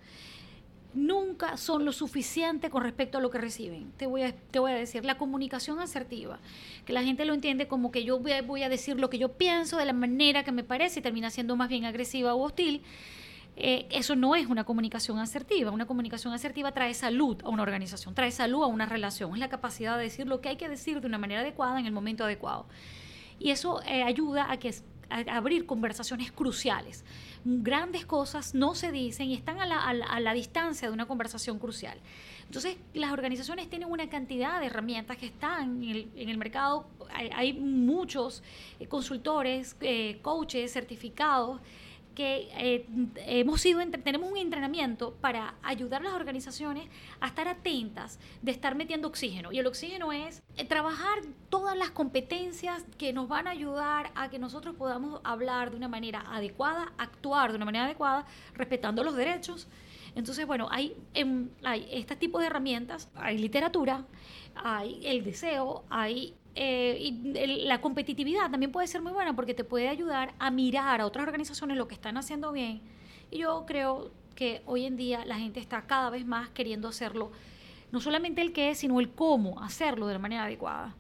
nunca 0.94 1.58
son 1.58 1.86
lo 1.86 1.92
suficiente 1.92 2.70
con 2.70 2.84
respecto 2.84 3.18
a 3.18 3.22
lo 3.22 3.30
que 3.30 3.38
reciben. 3.38 3.92
Te 3.98 4.08
voy 4.08 4.24
a, 4.24 4.34
te 4.34 4.60
voy 4.60 4.72
a 4.72 4.76
decir, 4.76 5.06
la 5.06 5.18
comunicación 5.18 5.80
asertiva, 5.80 6.40
que 6.86 6.94
la 6.94 7.04
gente 7.04 7.26
lo 7.26 7.34
entiende 7.34 7.68
como 7.68 7.92
que 7.92 8.04
yo 8.04 8.20
voy 8.20 8.64
a 8.64 8.70
decir 8.70 9.00
lo 9.00 9.10
que 9.10 9.18
yo 9.18 9.34
pienso 9.34 9.78
de 9.78 9.86
la 9.86 9.94
manera 9.94 10.44
que 10.44 10.52
me 10.52 10.64
parece 10.64 11.00
y 11.00 11.04
termina 11.04 11.30
siendo 11.30 11.56
más 11.56 11.70
bien 11.70 11.86
agresiva 11.86 12.34
o 12.34 12.44
hostil. 12.44 12.82
Eh, 13.56 13.88
eso 13.92 14.16
no 14.16 14.36
es 14.36 14.48
una 14.48 14.64
comunicación 14.64 15.20
asertiva. 15.20 15.72
Una 15.72 15.86
comunicación 15.86 16.34
asertiva 16.34 16.72
trae 16.72 16.94
salud 16.94 17.38
a 17.44 17.50
una 17.50 17.64
organización, 17.64 18.16
trae 18.16 18.32
salud 18.32 18.64
a 18.64 18.68
una 18.68 18.86
relación. 18.86 19.34
Es 19.34 19.40
la 19.40 19.50
capacidad 19.50 19.98
de 19.98 20.04
decir 20.04 20.28
lo 20.28 20.40
que 20.40 20.50
hay 20.50 20.56
que 20.56 20.70
decir 20.70 21.02
de 21.02 21.08
una 21.08 21.18
manera 21.18 21.42
adecuada 21.42 21.80
en 21.80 21.86
el 21.86 21.92
momento 21.92 22.24
adecuado. 22.24 22.68
Y 23.40 23.52
eso 23.52 23.82
eh, 23.84 24.04
ayuda 24.04 24.52
a 24.52 24.58
que 24.58 24.74
abrir 25.10 25.66
conversaciones 25.66 26.32
cruciales. 26.32 27.04
Grandes 27.44 28.06
cosas 28.06 28.54
no 28.54 28.76
se 28.76 28.92
dicen 28.92 29.28
y 29.28 29.34
están 29.34 29.60
a 29.60 30.20
la, 30.20 30.34
distancia 30.34 30.88
de 30.88 30.94
una 30.94 31.08
conversación 31.08 31.58
crucial. 31.58 31.98
Entonces, 32.46 32.78
las 32.94 33.12
organizaciones 33.12 33.70
tienen 33.70 33.90
una 33.90 34.10
cantidad 34.10 34.60
de 34.60 34.68
herramientas 34.68 35.18
que 35.18 35.28
están 35.28 35.82
en 35.82 36.30
el, 36.30 36.38
mercado. 36.38 36.88
Hay, 37.12 37.54
muchos 37.54 38.44
eh, 38.80 38.88
consultores, 38.88 39.76
coaches 40.22 40.74
certificados 40.74 41.60
que 42.20 42.50
eh, 42.58 42.86
hemos 43.28 43.62
sido, 43.62 43.80
tenemos 44.04 44.30
un 44.30 44.36
entrenamiento 44.36 45.14
para 45.22 45.56
ayudar 45.64 46.02
a 46.02 46.04
las 46.04 46.14
organizaciones 46.16 46.90
a 47.22 47.28
estar 47.28 47.48
atentas 47.48 48.20
de 48.42 48.52
estar 48.52 48.76
metiendo 48.76 49.08
oxígeno. 49.08 49.54
Y 49.54 49.60
el 49.60 49.66
oxígeno 49.68 50.12
es 50.12 50.44
eh, 50.58 50.66
trabajar 50.66 51.20
todas 51.48 51.78
las 51.78 51.92
competencias 51.92 52.84
que 52.98 53.14
nos 53.14 53.30
van 53.30 53.48
a 53.48 53.52
ayudar 53.52 54.12
a 54.16 54.30
que 54.30 54.38
nosotros 54.38 54.76
podamos 54.76 55.22
hablar 55.24 55.72
de 55.72 55.78
una 55.78 55.88
manera 55.88 56.26
adecuada, 56.30 56.92
actuar 56.98 57.52
de 57.52 57.56
una 57.56 57.64
manera 57.64 57.86
adecuada, 57.86 58.26
respetando 58.54 59.02
los 59.06 59.16
derechos. 59.16 59.70
Entonces, 60.14 60.46
bueno, 60.46 60.68
hay, 60.72 60.98
em, 61.14 61.48
hay 61.64 61.88
este 61.90 62.18
tipo 62.18 62.40
de 62.40 62.48
herramientas, 62.48 63.10
hay 63.16 63.38
literatura, 63.38 64.04
hay 64.56 65.00
el 65.06 65.24
deseo, 65.24 65.86
hay 65.90 66.36
eh, 66.62 66.98
y 67.00 67.64
la 67.64 67.80
competitividad 67.80 68.52
también 68.52 68.74
puede 68.74 68.86
ser 68.86 69.02
muy 69.02 69.14
buena 69.14 69.34
porque 69.34 69.54
te 69.54 69.64
puede 69.64 69.88
ayudar 69.88 70.34
a 70.40 70.52
mirar 70.52 71.00
a 71.00 71.06
otras 71.06 71.26
organizaciones 71.26 71.78
lo 71.78 71.88
que 71.88 71.96
están 71.96 72.18
haciendo 72.18 72.52
bien. 72.52 72.82
Y 73.32 73.38
yo 73.38 73.64
creo 73.66 74.12
que 74.36 74.62
hoy 74.66 74.84
en 74.84 74.98
día 74.98 75.24
la 75.24 75.40
gente 75.40 75.62
está 75.62 75.84
cada 75.84 76.10
vez 76.10 76.26
más 76.26 76.50
queriendo 76.50 76.90
hacerlo, 76.90 77.32
no 77.94 78.02
solamente 78.02 78.42
el 78.42 78.52
qué, 78.52 78.76
sino 78.76 79.00
el 79.00 79.10
cómo 79.10 79.64
hacerlo 79.64 80.06
de 80.08 80.16
la 80.16 80.20
manera 80.20 80.44
adecuada. 80.44 80.98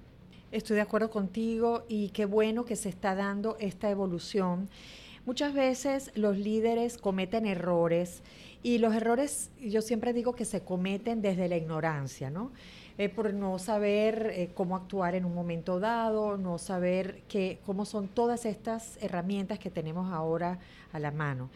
Estoy 0.53 0.77
de 0.77 0.81
acuerdo 0.81 1.09
contigo 1.09 1.83
y 1.89 2.11
qué 2.11 2.23
bueno 2.23 2.63
que 2.63 2.77
se 2.77 2.87
está 2.87 3.13
dando 3.13 3.57
esta 3.59 3.89
evolución. 3.89 4.69
Muchas 5.25 5.53
veces 5.53 6.13
los 6.15 6.37
líderes 6.37 6.97
cometen 6.97 7.45
errores 7.45 8.23
y 8.63 8.77
los 8.77 8.95
errores 8.95 9.51
yo 9.59 9.81
siempre 9.81 10.13
digo 10.13 10.35
que 10.35 10.45
se 10.45 10.63
cometen 10.63 11.21
desde 11.21 11.49
la 11.49 11.57
ignorancia, 11.57 12.29
¿no? 12.29 12.53
Eh, 12.99 13.07
por 13.07 13.33
no 13.33 13.57
saber 13.59 14.33
eh, 14.35 14.49
cómo 14.53 14.75
actuar 14.75 15.15
en 15.15 15.23
un 15.23 15.33
momento 15.33 15.79
dado, 15.79 16.35
no 16.35 16.57
saber 16.57 17.21
que, 17.29 17.61
cómo 17.65 17.85
son 17.85 18.09
todas 18.09 18.43
estas 18.43 19.01
herramientas 19.01 19.57
que 19.57 19.69
tenemos 19.69 20.11
ahora 20.11 20.59
a 20.91 20.99
la 20.99 21.09
mano. 21.09 21.49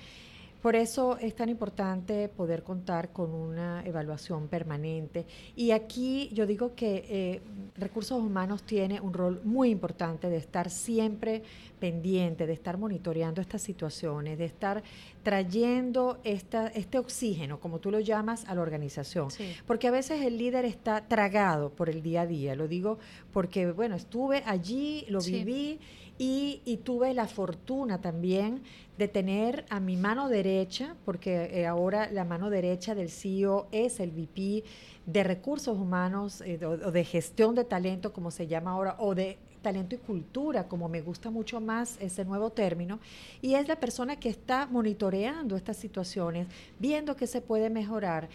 Por 0.64 0.78
eso 0.78 1.18
es 1.18 1.36
tan 1.36 1.50
importante 1.50 2.30
poder 2.30 2.64
contar 2.64 3.12
con 3.12 3.34
una 3.34 3.84
evaluación 3.86 4.48
permanente. 4.48 5.26
Y 5.58 5.72
aquí 5.72 6.30
yo 6.32 6.46
digo 6.46 6.74
que 6.74 7.06
eh, 7.10 7.42
recursos 7.76 8.18
humanos 8.18 8.64
tiene 8.64 9.02
un 9.02 9.14
rol 9.14 9.42
muy 9.44 9.70
importante 9.70 10.30
de 10.30 10.38
estar 10.38 10.70
siempre 10.70 11.44
pendiente, 11.82 12.48
de 12.48 12.54
estar 12.54 12.78
monitoreando 12.78 13.42
estas 13.42 13.62
situaciones, 13.62 14.38
de 14.38 14.46
estar 14.46 14.84
trayendo 15.22 16.20
esta, 16.24 16.68
este 16.68 16.98
oxígeno, 16.98 17.60
como 17.60 17.80
tú 17.80 17.92
lo 17.92 18.00
llamas, 18.00 18.46
a 18.48 18.56
la 18.56 18.62
organización. 18.62 19.28
Porque 19.68 19.90
a 19.90 19.92
veces 19.92 20.22
el 20.22 20.38
líder 20.38 20.64
está 20.64 21.10
tragado 21.10 21.72
por 21.72 21.90
el 21.90 22.02
día 22.02 22.22
a 22.22 22.26
día. 22.26 22.56
Lo 22.56 22.70
digo 22.70 23.00
porque, 23.34 23.70
bueno, 23.70 23.96
estuve 23.98 24.44
allí, 24.46 25.06
lo 25.10 25.20
viví 25.20 25.82
y, 26.18 26.80
tuve 26.84 27.14
la 27.14 27.28
fortuna 27.28 28.02
también 28.02 28.62
de 28.98 29.08
tener 29.08 29.66
a 29.70 29.80
mi 29.80 29.98
mano 29.98 30.30
derecha, 30.30 30.96
porque 31.06 31.50
eh, 31.52 31.66
ahora 31.66 32.10
la 32.12 32.26
mano 32.26 32.50
derecha 32.50 32.94
del 32.94 33.10
CEO 33.10 33.68
es 33.72 34.00
el 34.00 34.12
VP 34.12 34.64
de 35.06 35.24
recursos 35.24 35.78
humanos 35.78 36.42
eh, 36.42 36.64
o, 36.66 36.92
de 36.92 37.04
gestión 37.04 37.56
de 37.56 37.64
talento, 37.64 38.14
como 38.14 38.32
se 38.32 38.48
llama 38.48 38.72
ahora, 38.72 38.96
o 39.00 39.16
de 39.16 39.38
talento 39.62 39.96
y 39.96 39.98
cultura, 39.98 40.68
como 40.68 40.90
me 40.90 41.02
gusta 41.02 41.32
mucho 41.32 41.60
más 41.60 41.98
ese 42.02 42.26
nuevo 42.26 42.52
término, 42.52 43.00
y 43.42 43.56
es 43.56 43.68
la 43.68 43.80
persona 43.80 44.20
que 44.20 44.30
está 44.30 44.68
monitoreando 44.68 45.56
estas 45.56 45.78
situaciones, 45.78 46.48
viendo 46.80 47.16
qué 47.16 47.28
se 47.28 47.42
puede 47.42 47.70
mejorar, 47.70 48.30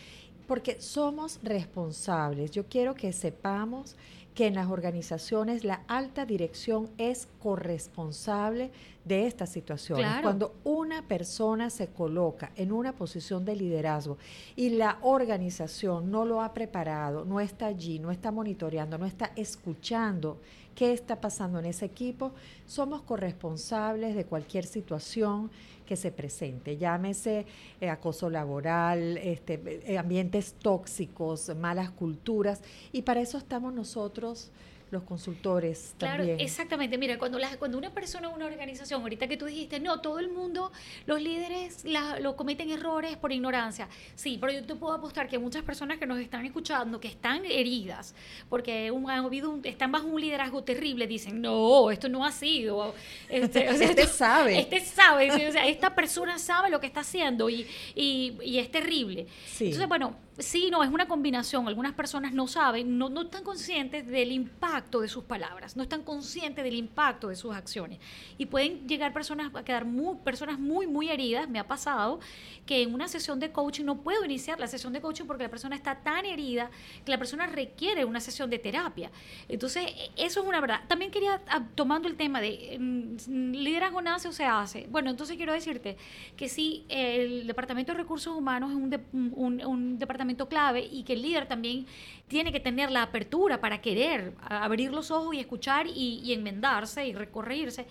porque 0.47 0.81
somos 0.81 1.39
responsables. 1.43 2.51
Yo 2.51 2.65
quiero 2.65 2.95
que 2.95 3.13
sepamos 3.13 3.95
que 4.35 4.47
en 4.47 4.55
las 4.55 4.71
organizaciones 4.71 5.65
la 5.65 5.83
alta 5.89 6.25
dirección 6.25 6.89
es 6.97 7.29
corresponsable 7.43 8.71
de 9.09 9.27
estas 9.27 9.51
situaciones. 9.51 10.07
Cuando 10.23 10.55
una 10.65 11.03
persona 11.03 11.71
se 11.71 11.89
coloca 11.89 12.53
en 12.55 12.71
una 12.71 12.95
posición 12.95 13.45
de 13.45 13.57
liderazgo 13.57 14.19
y 14.55 14.71
la 14.71 14.99
organización 15.03 16.11
no 16.11 16.25
lo 16.25 16.43
ha 16.43 16.53
preparado, 16.53 17.25
no 17.25 17.41
está 17.41 17.67
allí, 17.67 17.99
no 17.99 18.11
está 18.11 18.31
monitoreando, 18.31 18.99
no 18.99 19.07
está 19.07 19.33
escuchando 19.35 20.39
qué 20.75 20.93
está 20.93 21.21
pasando 21.21 21.59
en 21.59 21.65
ese 21.65 21.87
equipo, 21.87 22.33
somos 22.67 23.03
corresponsables 23.03 24.15
de 24.15 24.27
cualquier 24.27 24.65
situación 24.65 25.51
que 25.85 25.97
se 25.97 26.13
presente, 26.13 26.77
llámese 26.77 27.47
eh, 27.81 27.89
acoso 27.89 28.29
laboral, 28.29 29.17
este, 29.17 29.59
eh, 29.91 29.99
ambientes 29.99 30.53
tóxicos, 30.53 31.51
malas 31.57 31.91
culturas, 31.91 32.61
y 32.93 33.03
para 33.03 33.21
eso 33.21 33.39
estamos 33.39 33.73
nosotros 33.73 34.53
los 34.91 35.03
consultores 35.03 35.95
claro, 35.99 36.25
exactamente. 36.25 36.99
Mira, 36.99 37.19
cuando, 37.19 37.39
la, 37.39 37.57
cuando 37.59 37.79
una 37.79 37.91
persona, 37.91 38.29
una 38.29 38.47
organización, 38.47 39.03
ahorita 39.03 39.27
que 39.29 39.37
tú 39.37 39.47
dijiste, 39.47 39.81
no, 39.81 40.01
todo 40.01 40.19
el 40.19 40.31
mundo, 40.31 40.73
los 41.07 41.21
líderes 41.21 41.85
lo 42.21 42.37
cometen 42.37 42.71
errores 42.71 43.17
por 43.17 43.33
ignorancia. 43.33 43.89
Sí, 44.15 44.39
pero 44.41 44.53
yo 44.53 44.65
te 44.65 44.75
puedo 44.75 44.95
apostar 44.95 45.29
que 45.29 45.39
muchas 45.39 45.63
personas 45.63 45.99
que 45.99 46.07
nos 46.07 46.19
están 46.19 46.45
escuchando, 46.47 47.01
que 47.01 47.09
están 47.09 47.45
heridas, 47.45 48.15
porque 48.49 48.91
un, 48.91 49.11
han 49.11 49.25
habido 49.25 49.59
están 49.65 49.93
bajo 49.93 50.07
un 50.07 50.21
liderazgo 50.21 50.63
terrible, 50.65 51.07
dicen, 51.07 51.41
no, 51.41 51.91
esto 51.91 52.09
no 52.09 52.25
ha 52.25 52.33
sido. 52.33 52.95
Este, 53.29 53.69
este 53.69 54.07
sabe. 54.07 54.59
Este 54.59 54.81
sabe, 54.81 55.31
o 55.49 55.53
sea, 55.53 55.67
esta 55.67 55.95
persona 55.95 56.39
sabe 56.39 56.71
lo 56.71 56.81
que 56.81 56.87
está 56.87 57.01
haciendo 57.01 57.51
y, 57.51 57.67
y, 57.95 58.37
y 58.43 58.59
es 58.59 58.71
terrible. 58.71 59.27
Entonces, 59.61 59.89
bueno, 59.89 60.28
Sí, 60.39 60.71
no, 60.71 60.85
es 60.85 60.91
una 60.91 61.09
combinación. 61.09 61.67
Algunas 61.67 61.95
personas 61.95 62.33
no 62.33 62.47
saben, 62.47 62.97
no, 62.97 63.09
no 63.09 63.23
están 63.23 63.43
conscientes 63.43 64.07
del 64.07 64.31
impacto 64.31 65.01
de 65.01 65.09
sus 65.09 65.25
palabras, 65.25 65.77
no 65.77 65.83
están 65.83 66.05
conscientes 66.05 66.63
del 66.63 66.77
impacto 66.77 67.27
de 67.29 67.35
sus 67.35 67.57
acciones. 67.57 67.99
Y 68.39 68.47
pueden 68.47 68.87
llegar 68.87 69.13
personas 69.13 69.53
a 69.53 69.65
quedar 69.65 69.85
muy, 69.85 70.17
personas 70.19 70.61
muy, 70.61 70.87
muy 70.87 71.09
heridas. 71.09 71.49
Me 71.49 71.59
ha 71.59 71.67
pasado 71.67 72.21
que 72.67 72.83
en 72.83 72.95
una 72.95 73.09
sesión 73.09 73.41
de 73.41 73.51
coaching 73.51 73.85
no 73.85 73.97
puedo 73.97 74.25
iniciar 74.25 74.61
la 74.61 74.69
sesión 74.69 74.93
de 74.93 75.01
coaching 75.01 75.25
porque 75.25 75.43
la 75.43 75.49
persona 75.49 75.75
está 75.75 75.97
tan 75.97 76.25
herida 76.25 76.71
que 77.05 77.11
la 77.11 77.19
persona 77.19 77.49
requiere 77.49 78.05
una 78.05 78.21
sesión 78.21 78.49
de 78.49 78.61
terapia. 78.61 79.11
Entonces, 79.49 79.87
eso 80.17 80.41
es 80.41 80.47
una 80.47 80.61
verdad. 80.61 80.83
También 80.87 81.11
quería, 81.11 81.43
ah, 81.49 81.65
tomando 81.75 82.07
el 82.07 82.17
tema 82.17 82.41
de 82.41 82.77
mm, 82.79 83.51
liderazgo 83.55 84.01
nace 84.03 84.29
o 84.29 84.33
se 84.33 84.45
hace. 84.45 84.87
Bueno, 84.89 85.11
entonces 85.11 85.37
quiero 85.37 85.53
decirte 85.53 85.97
que 86.37 86.49
sí, 86.49 86.85
el 86.89 87.45
Departamento 87.49 87.91
de 87.91 87.99
Recursos 87.99 88.37
Humanos 88.37 88.71
es 88.71 88.77
un, 88.77 89.33
un, 89.35 89.67
un 89.67 89.99
departamento 89.99 90.28
clave 90.37 90.87
y 90.91 91.03
que 91.05 91.15
el 91.15 91.23
líder 91.23 91.47
también 91.47 91.87
tiene 92.29 92.53
que 92.53 92.61
tener 92.61 92.91
la 92.91 93.03
apertura 93.03 93.61
para 93.61 93.81
querer 93.81 94.35
abrir 94.41 94.93
los 94.93 95.11
ojos 95.11 95.35
y 95.35 95.41
escuchar 95.41 95.87
y, 95.87 96.33
enmendarse 96.33 97.07
y 97.07 97.15
recorrerse. 97.15 97.87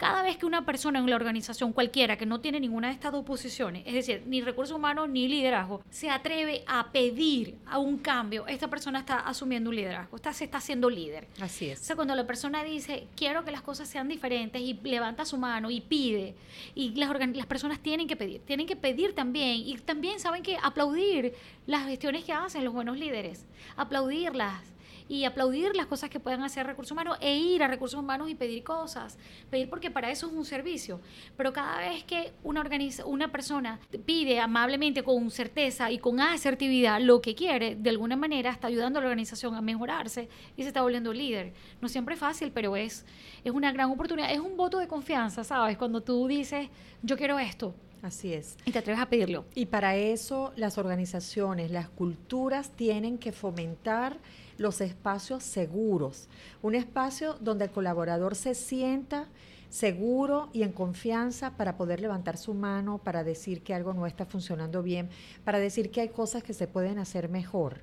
Cada 0.00 0.22
vez 0.22 0.38
que 0.38 0.46
una 0.46 0.64
persona 0.64 0.98
en 0.98 1.10
la 1.10 1.14
organización 1.14 1.74
cualquiera 1.74 2.16
que 2.16 2.24
no 2.24 2.40
tiene 2.40 2.58
ninguna 2.58 2.88
de 2.88 2.94
estas 2.94 3.12
dos 3.12 3.22
posiciones, 3.22 3.82
es 3.84 3.92
decir, 3.92 4.22
ni 4.24 4.40
recursos 4.40 4.74
humanos 4.74 5.10
ni 5.10 5.28
liderazgo, 5.28 5.82
se 5.90 6.08
atreve 6.08 6.64
a 6.66 6.90
pedir 6.90 7.58
a 7.66 7.76
un 7.76 7.98
cambio, 7.98 8.46
esta 8.46 8.68
persona 8.68 9.00
está 9.00 9.18
asumiendo 9.18 9.68
un 9.68 9.76
liderazgo, 9.76 10.16
está, 10.16 10.32
se 10.32 10.44
está 10.44 10.56
haciendo 10.56 10.88
líder. 10.88 11.28
Así 11.38 11.68
es. 11.68 11.82
O 11.82 11.84
sea, 11.84 11.96
cuando 11.96 12.14
la 12.14 12.26
persona 12.26 12.64
dice, 12.64 13.08
quiero 13.14 13.44
que 13.44 13.50
las 13.50 13.60
cosas 13.60 13.90
sean 13.90 14.08
diferentes 14.08 14.62
y 14.62 14.72
levanta 14.72 15.26
su 15.26 15.36
mano 15.36 15.70
y 15.70 15.82
pide, 15.82 16.34
y 16.74 16.94
las, 16.94 17.10
las 17.36 17.46
personas 17.46 17.78
tienen 17.80 18.08
que 18.08 18.16
pedir, 18.16 18.40
tienen 18.46 18.66
que 18.66 18.76
pedir 18.76 19.14
también, 19.14 19.56
y 19.56 19.76
también 19.80 20.18
saben 20.18 20.42
que 20.42 20.56
aplaudir 20.62 21.34
las 21.66 21.84
gestiones 21.84 22.24
que 22.24 22.32
hacen 22.32 22.64
los 22.64 22.72
buenos 22.72 22.96
líderes, 22.96 23.44
aplaudirlas 23.76 24.62
y 25.08 25.24
aplaudir 25.24 25.74
las 25.74 25.86
cosas 25.86 26.10
que 26.10 26.20
puedan 26.20 26.42
hacer 26.42 26.66
recursos 26.66 26.92
humanos 26.92 27.16
e 27.20 27.36
ir 27.36 27.62
a 27.62 27.68
recursos 27.68 27.98
humanos 27.98 28.30
y 28.30 28.34
pedir 28.34 28.62
cosas, 28.62 29.18
pedir 29.50 29.68
porque 29.68 29.90
para 29.90 30.10
eso 30.10 30.26
es 30.26 30.32
un 30.32 30.44
servicio. 30.44 31.00
Pero 31.36 31.52
cada 31.52 31.78
vez 31.78 32.04
que 32.04 32.32
una, 32.42 32.60
organiza, 32.60 33.04
una 33.04 33.32
persona 33.32 33.80
pide 34.04 34.40
amablemente, 34.40 35.02
con 35.02 35.30
certeza 35.30 35.90
y 35.90 35.98
con 35.98 36.20
asertividad 36.20 37.00
lo 37.00 37.20
que 37.20 37.34
quiere, 37.34 37.76
de 37.76 37.90
alguna 37.90 38.16
manera 38.16 38.50
está 38.50 38.68
ayudando 38.68 38.98
a 38.98 39.02
la 39.02 39.08
organización 39.08 39.54
a 39.54 39.60
mejorarse 39.60 40.28
y 40.56 40.62
se 40.62 40.68
está 40.68 40.82
volviendo 40.82 41.12
líder. 41.12 41.52
No 41.80 41.88
siempre 41.88 42.14
es 42.14 42.20
fácil, 42.20 42.52
pero 42.52 42.76
es, 42.76 43.04
es 43.44 43.52
una 43.52 43.72
gran 43.72 43.90
oportunidad, 43.90 44.32
es 44.32 44.40
un 44.40 44.56
voto 44.56 44.78
de 44.78 44.88
confianza, 44.88 45.44
¿sabes? 45.44 45.76
Cuando 45.76 46.02
tú 46.02 46.26
dices, 46.26 46.68
yo 47.02 47.16
quiero 47.16 47.38
esto, 47.38 47.74
Así 48.02 48.32
es. 48.32 48.56
Y 48.64 48.72
te 48.72 48.78
atreves 48.78 49.02
a 49.02 49.06
pedirlo. 49.06 49.44
Y 49.54 49.66
para 49.66 49.96
eso 49.96 50.52
las 50.56 50.78
organizaciones, 50.78 51.70
las 51.70 51.88
culturas 51.90 52.70
tienen 52.70 53.18
que 53.18 53.32
fomentar 53.32 54.18
los 54.60 54.82
espacios 54.82 55.42
seguros, 55.42 56.28
un 56.60 56.74
espacio 56.74 57.38
donde 57.40 57.64
el 57.64 57.70
colaborador 57.70 58.36
se 58.36 58.54
sienta 58.54 59.26
seguro 59.70 60.50
y 60.52 60.64
en 60.64 60.72
confianza 60.72 61.56
para 61.56 61.78
poder 61.78 62.00
levantar 62.00 62.36
su 62.36 62.52
mano, 62.52 62.98
para 62.98 63.24
decir 63.24 63.62
que 63.62 63.72
algo 63.72 63.94
no 63.94 64.06
está 64.06 64.26
funcionando 64.26 64.82
bien, 64.82 65.08
para 65.44 65.58
decir 65.58 65.90
que 65.90 66.02
hay 66.02 66.08
cosas 66.10 66.42
que 66.42 66.52
se 66.52 66.66
pueden 66.66 66.98
hacer 66.98 67.30
mejor. 67.30 67.80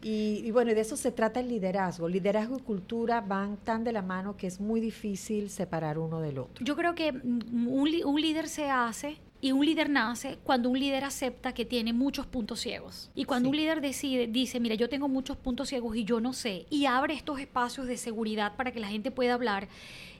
Y, 0.00 0.48
bueno, 0.50 0.74
de 0.74 0.80
eso 0.80 0.96
se 0.96 1.12
trata 1.12 1.40
el 1.40 1.48
liderazgo. 1.48 2.08
Liderazgo 2.08 2.56
y 2.58 2.62
cultura 2.62 3.20
van 3.20 3.56
tan 3.56 3.84
de 3.84 3.92
la 3.92 4.02
mano 4.02 4.36
que 4.36 4.48
es 4.48 4.60
muy 4.60 4.80
difícil 4.80 5.48
separar 5.48 5.96
uno 5.96 6.20
del 6.20 6.38
otro. 6.38 6.64
Yo 6.64 6.74
creo 6.76 6.94
que 6.94 7.10
un, 7.10 8.02
un 8.04 8.20
líder 8.20 8.48
se 8.48 8.68
hace 8.68 9.18
y 9.42 9.50
un 9.50 9.66
líder 9.66 9.90
nace 9.90 10.38
cuando 10.44 10.70
un 10.70 10.78
líder 10.78 11.02
acepta 11.04 11.52
que 11.52 11.64
tiene 11.64 11.92
muchos 11.92 12.26
puntos 12.26 12.60
ciegos. 12.60 13.10
Y 13.16 13.24
cuando 13.24 13.48
un 13.48 13.56
líder 13.56 13.80
decide, 13.80 14.28
dice, 14.28 14.60
mira, 14.60 14.76
yo 14.76 14.88
tengo 14.88 15.08
muchos 15.08 15.36
puntos 15.36 15.68
ciegos 15.68 15.96
y 15.96 16.04
yo 16.04 16.20
no 16.20 16.32
sé, 16.32 16.64
y 16.70 16.86
abre 16.86 17.14
estos 17.14 17.40
espacios 17.40 17.88
de 17.88 17.96
seguridad 17.96 18.54
para 18.54 18.70
que 18.70 18.78
la 18.78 18.86
gente 18.86 19.10
pueda 19.10 19.34
hablar, 19.34 19.66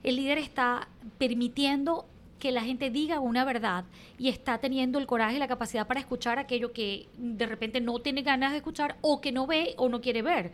el 0.02 0.16
líder 0.16 0.38
está 0.38 0.88
permitiendo 1.18 2.04
que 2.40 2.50
la 2.50 2.62
gente 2.62 2.90
diga 2.90 3.20
una 3.20 3.44
verdad 3.44 3.84
y 4.18 4.28
está 4.28 4.58
teniendo 4.58 4.98
el 4.98 5.06
coraje 5.06 5.36
y 5.36 5.38
la 5.38 5.46
capacidad 5.46 5.86
para 5.86 6.00
escuchar 6.00 6.40
aquello 6.40 6.72
que 6.72 7.06
de 7.16 7.46
repente 7.46 7.80
no 7.80 8.00
tiene 8.00 8.22
ganas 8.22 8.50
de 8.50 8.56
escuchar 8.56 8.96
o 9.02 9.20
que 9.20 9.30
no 9.30 9.46
ve 9.46 9.74
o 9.76 9.88
no 9.88 10.00
quiere 10.00 10.22
ver. 10.22 10.50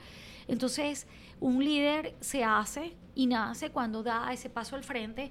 Entonces, 0.47 1.07
un 1.41 1.65
líder 1.65 2.15
se 2.21 2.45
hace 2.45 2.93
y 3.15 3.27
nace 3.27 3.71
cuando 3.71 4.03
da 4.03 4.31
ese 4.31 4.51
paso 4.51 4.77
al 4.77 4.85
frente 4.85 5.31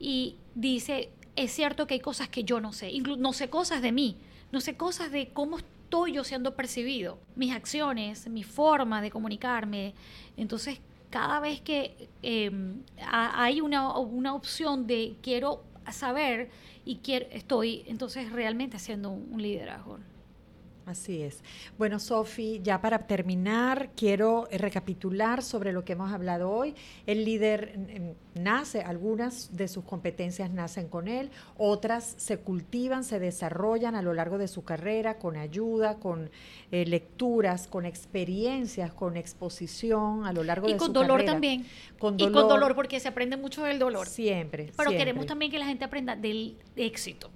y 0.00 0.36
dice, 0.54 1.10
es 1.38 1.52
cierto 1.52 1.86
que 1.86 1.94
hay 1.94 2.00
cosas 2.00 2.28
que 2.28 2.44
yo 2.44 2.60
no 2.60 2.72
sé, 2.72 2.92
no 3.00 3.32
sé 3.32 3.48
cosas 3.48 3.80
de 3.80 3.92
mí, 3.92 4.16
no 4.50 4.60
sé 4.60 4.76
cosas 4.76 5.10
de 5.12 5.28
cómo 5.28 5.58
estoy 5.58 6.12
yo 6.12 6.24
siendo 6.24 6.54
percibido, 6.54 7.18
mis 7.36 7.54
acciones, 7.54 8.28
mi 8.28 8.42
forma 8.42 9.00
de 9.00 9.10
comunicarme. 9.10 9.94
Entonces, 10.36 10.80
cada 11.10 11.40
vez 11.40 11.60
que 11.60 12.08
em, 12.22 12.82
hay 13.10 13.60
una, 13.60 13.96
una, 13.98 14.34
opción 14.34 14.86
de 14.86 15.16
quiero 15.22 15.62
saber 15.90 16.50
y 16.84 16.96
quiero, 16.96 17.26
estoy 17.30 17.84
entonces 17.86 18.30
realmente 18.32 18.76
haciendo 18.76 19.10
un 19.10 19.40
liderazgo. 19.40 19.98
Así 20.88 21.22
es. 21.22 21.42
Bueno, 21.76 21.98
Sofi, 21.98 22.60
ya 22.62 22.80
para 22.80 23.00
terminar, 23.00 23.90
quiero 23.94 24.48
recapitular 24.50 25.42
sobre 25.42 25.72
lo 25.72 25.84
que 25.84 25.92
hemos 25.92 26.12
hablado 26.12 26.50
hoy. 26.50 26.74
El 27.04 27.26
líder 27.26 27.78
mm, 27.78 28.42
nace, 28.42 28.80
algunas 28.80 29.54
de 29.54 29.68
sus 29.68 29.84
competencias 29.84 30.50
nacen 30.50 30.88
con 30.88 31.06
él, 31.06 31.30
otras 31.58 32.14
se 32.16 32.38
cultivan, 32.38 33.04
se 33.04 33.18
desarrollan 33.18 33.96
a 33.96 34.00
lo 34.00 34.14
largo 34.14 34.38
de 34.38 34.48
su 34.48 34.64
carrera 34.64 35.18
con 35.18 35.36
ayuda, 35.36 35.96
con 35.96 36.30
eh, 36.72 36.86
lecturas, 36.86 37.66
con 37.66 37.84
experiencias, 37.84 38.90
con 38.94 39.18
exposición 39.18 40.24
a 40.24 40.32
lo 40.32 40.42
largo 40.42 40.68
de 40.68 40.72
su 40.72 40.78
carrera. 40.78 40.90
Y 40.90 40.94
con 40.94 41.06
dolor 41.06 41.24
también. 41.26 41.66
Con 41.98 42.16
dolor. 42.16 42.30
Y 42.30 42.34
con 42.34 42.48
dolor 42.48 42.74
porque 42.74 42.98
se 42.98 43.08
aprende 43.08 43.36
mucho 43.36 43.62
del 43.62 43.78
dolor. 43.78 44.06
Siempre. 44.06 44.72
Pero 44.74 44.90
queremos 44.92 45.26
también 45.26 45.50
que 45.52 45.58
la 45.58 45.66
gente 45.66 45.84
aprenda 45.84 46.16
del 46.16 46.56
éxito 46.76 47.30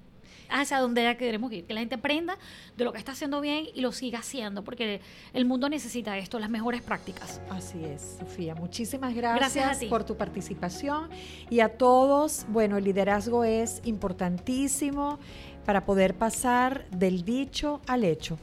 hacia 0.52 0.78
donde 0.78 1.16
queremos 1.16 1.52
ir, 1.52 1.64
que 1.64 1.74
la 1.74 1.80
gente 1.80 1.96
aprenda 1.96 2.38
de 2.76 2.84
lo 2.84 2.92
que 2.92 2.98
está 2.98 3.12
haciendo 3.12 3.40
bien 3.40 3.66
y 3.74 3.80
lo 3.80 3.92
siga 3.92 4.20
haciendo, 4.20 4.62
porque 4.62 5.00
el 5.32 5.44
mundo 5.44 5.68
necesita 5.68 6.16
esto, 6.18 6.38
las 6.38 6.50
mejores 6.50 6.82
prácticas. 6.82 7.40
Así 7.50 7.84
es, 7.84 8.18
Sofía. 8.20 8.54
Muchísimas 8.54 9.14
gracias, 9.14 9.84
por 9.84 10.04
tu 10.04 10.16
participación 10.16 11.08
y 11.50 11.60
a 11.60 11.76
todos, 11.76 12.46
bueno, 12.48 12.76
el 12.76 12.84
liderazgo 12.84 13.44
es 13.44 13.80
importantísimo 13.84 15.18
para 15.64 15.84
poder 15.84 16.14
pasar 16.14 16.88
del 16.90 17.24
dicho 17.24 17.80
al 17.86 18.04
hecho. 18.04 18.38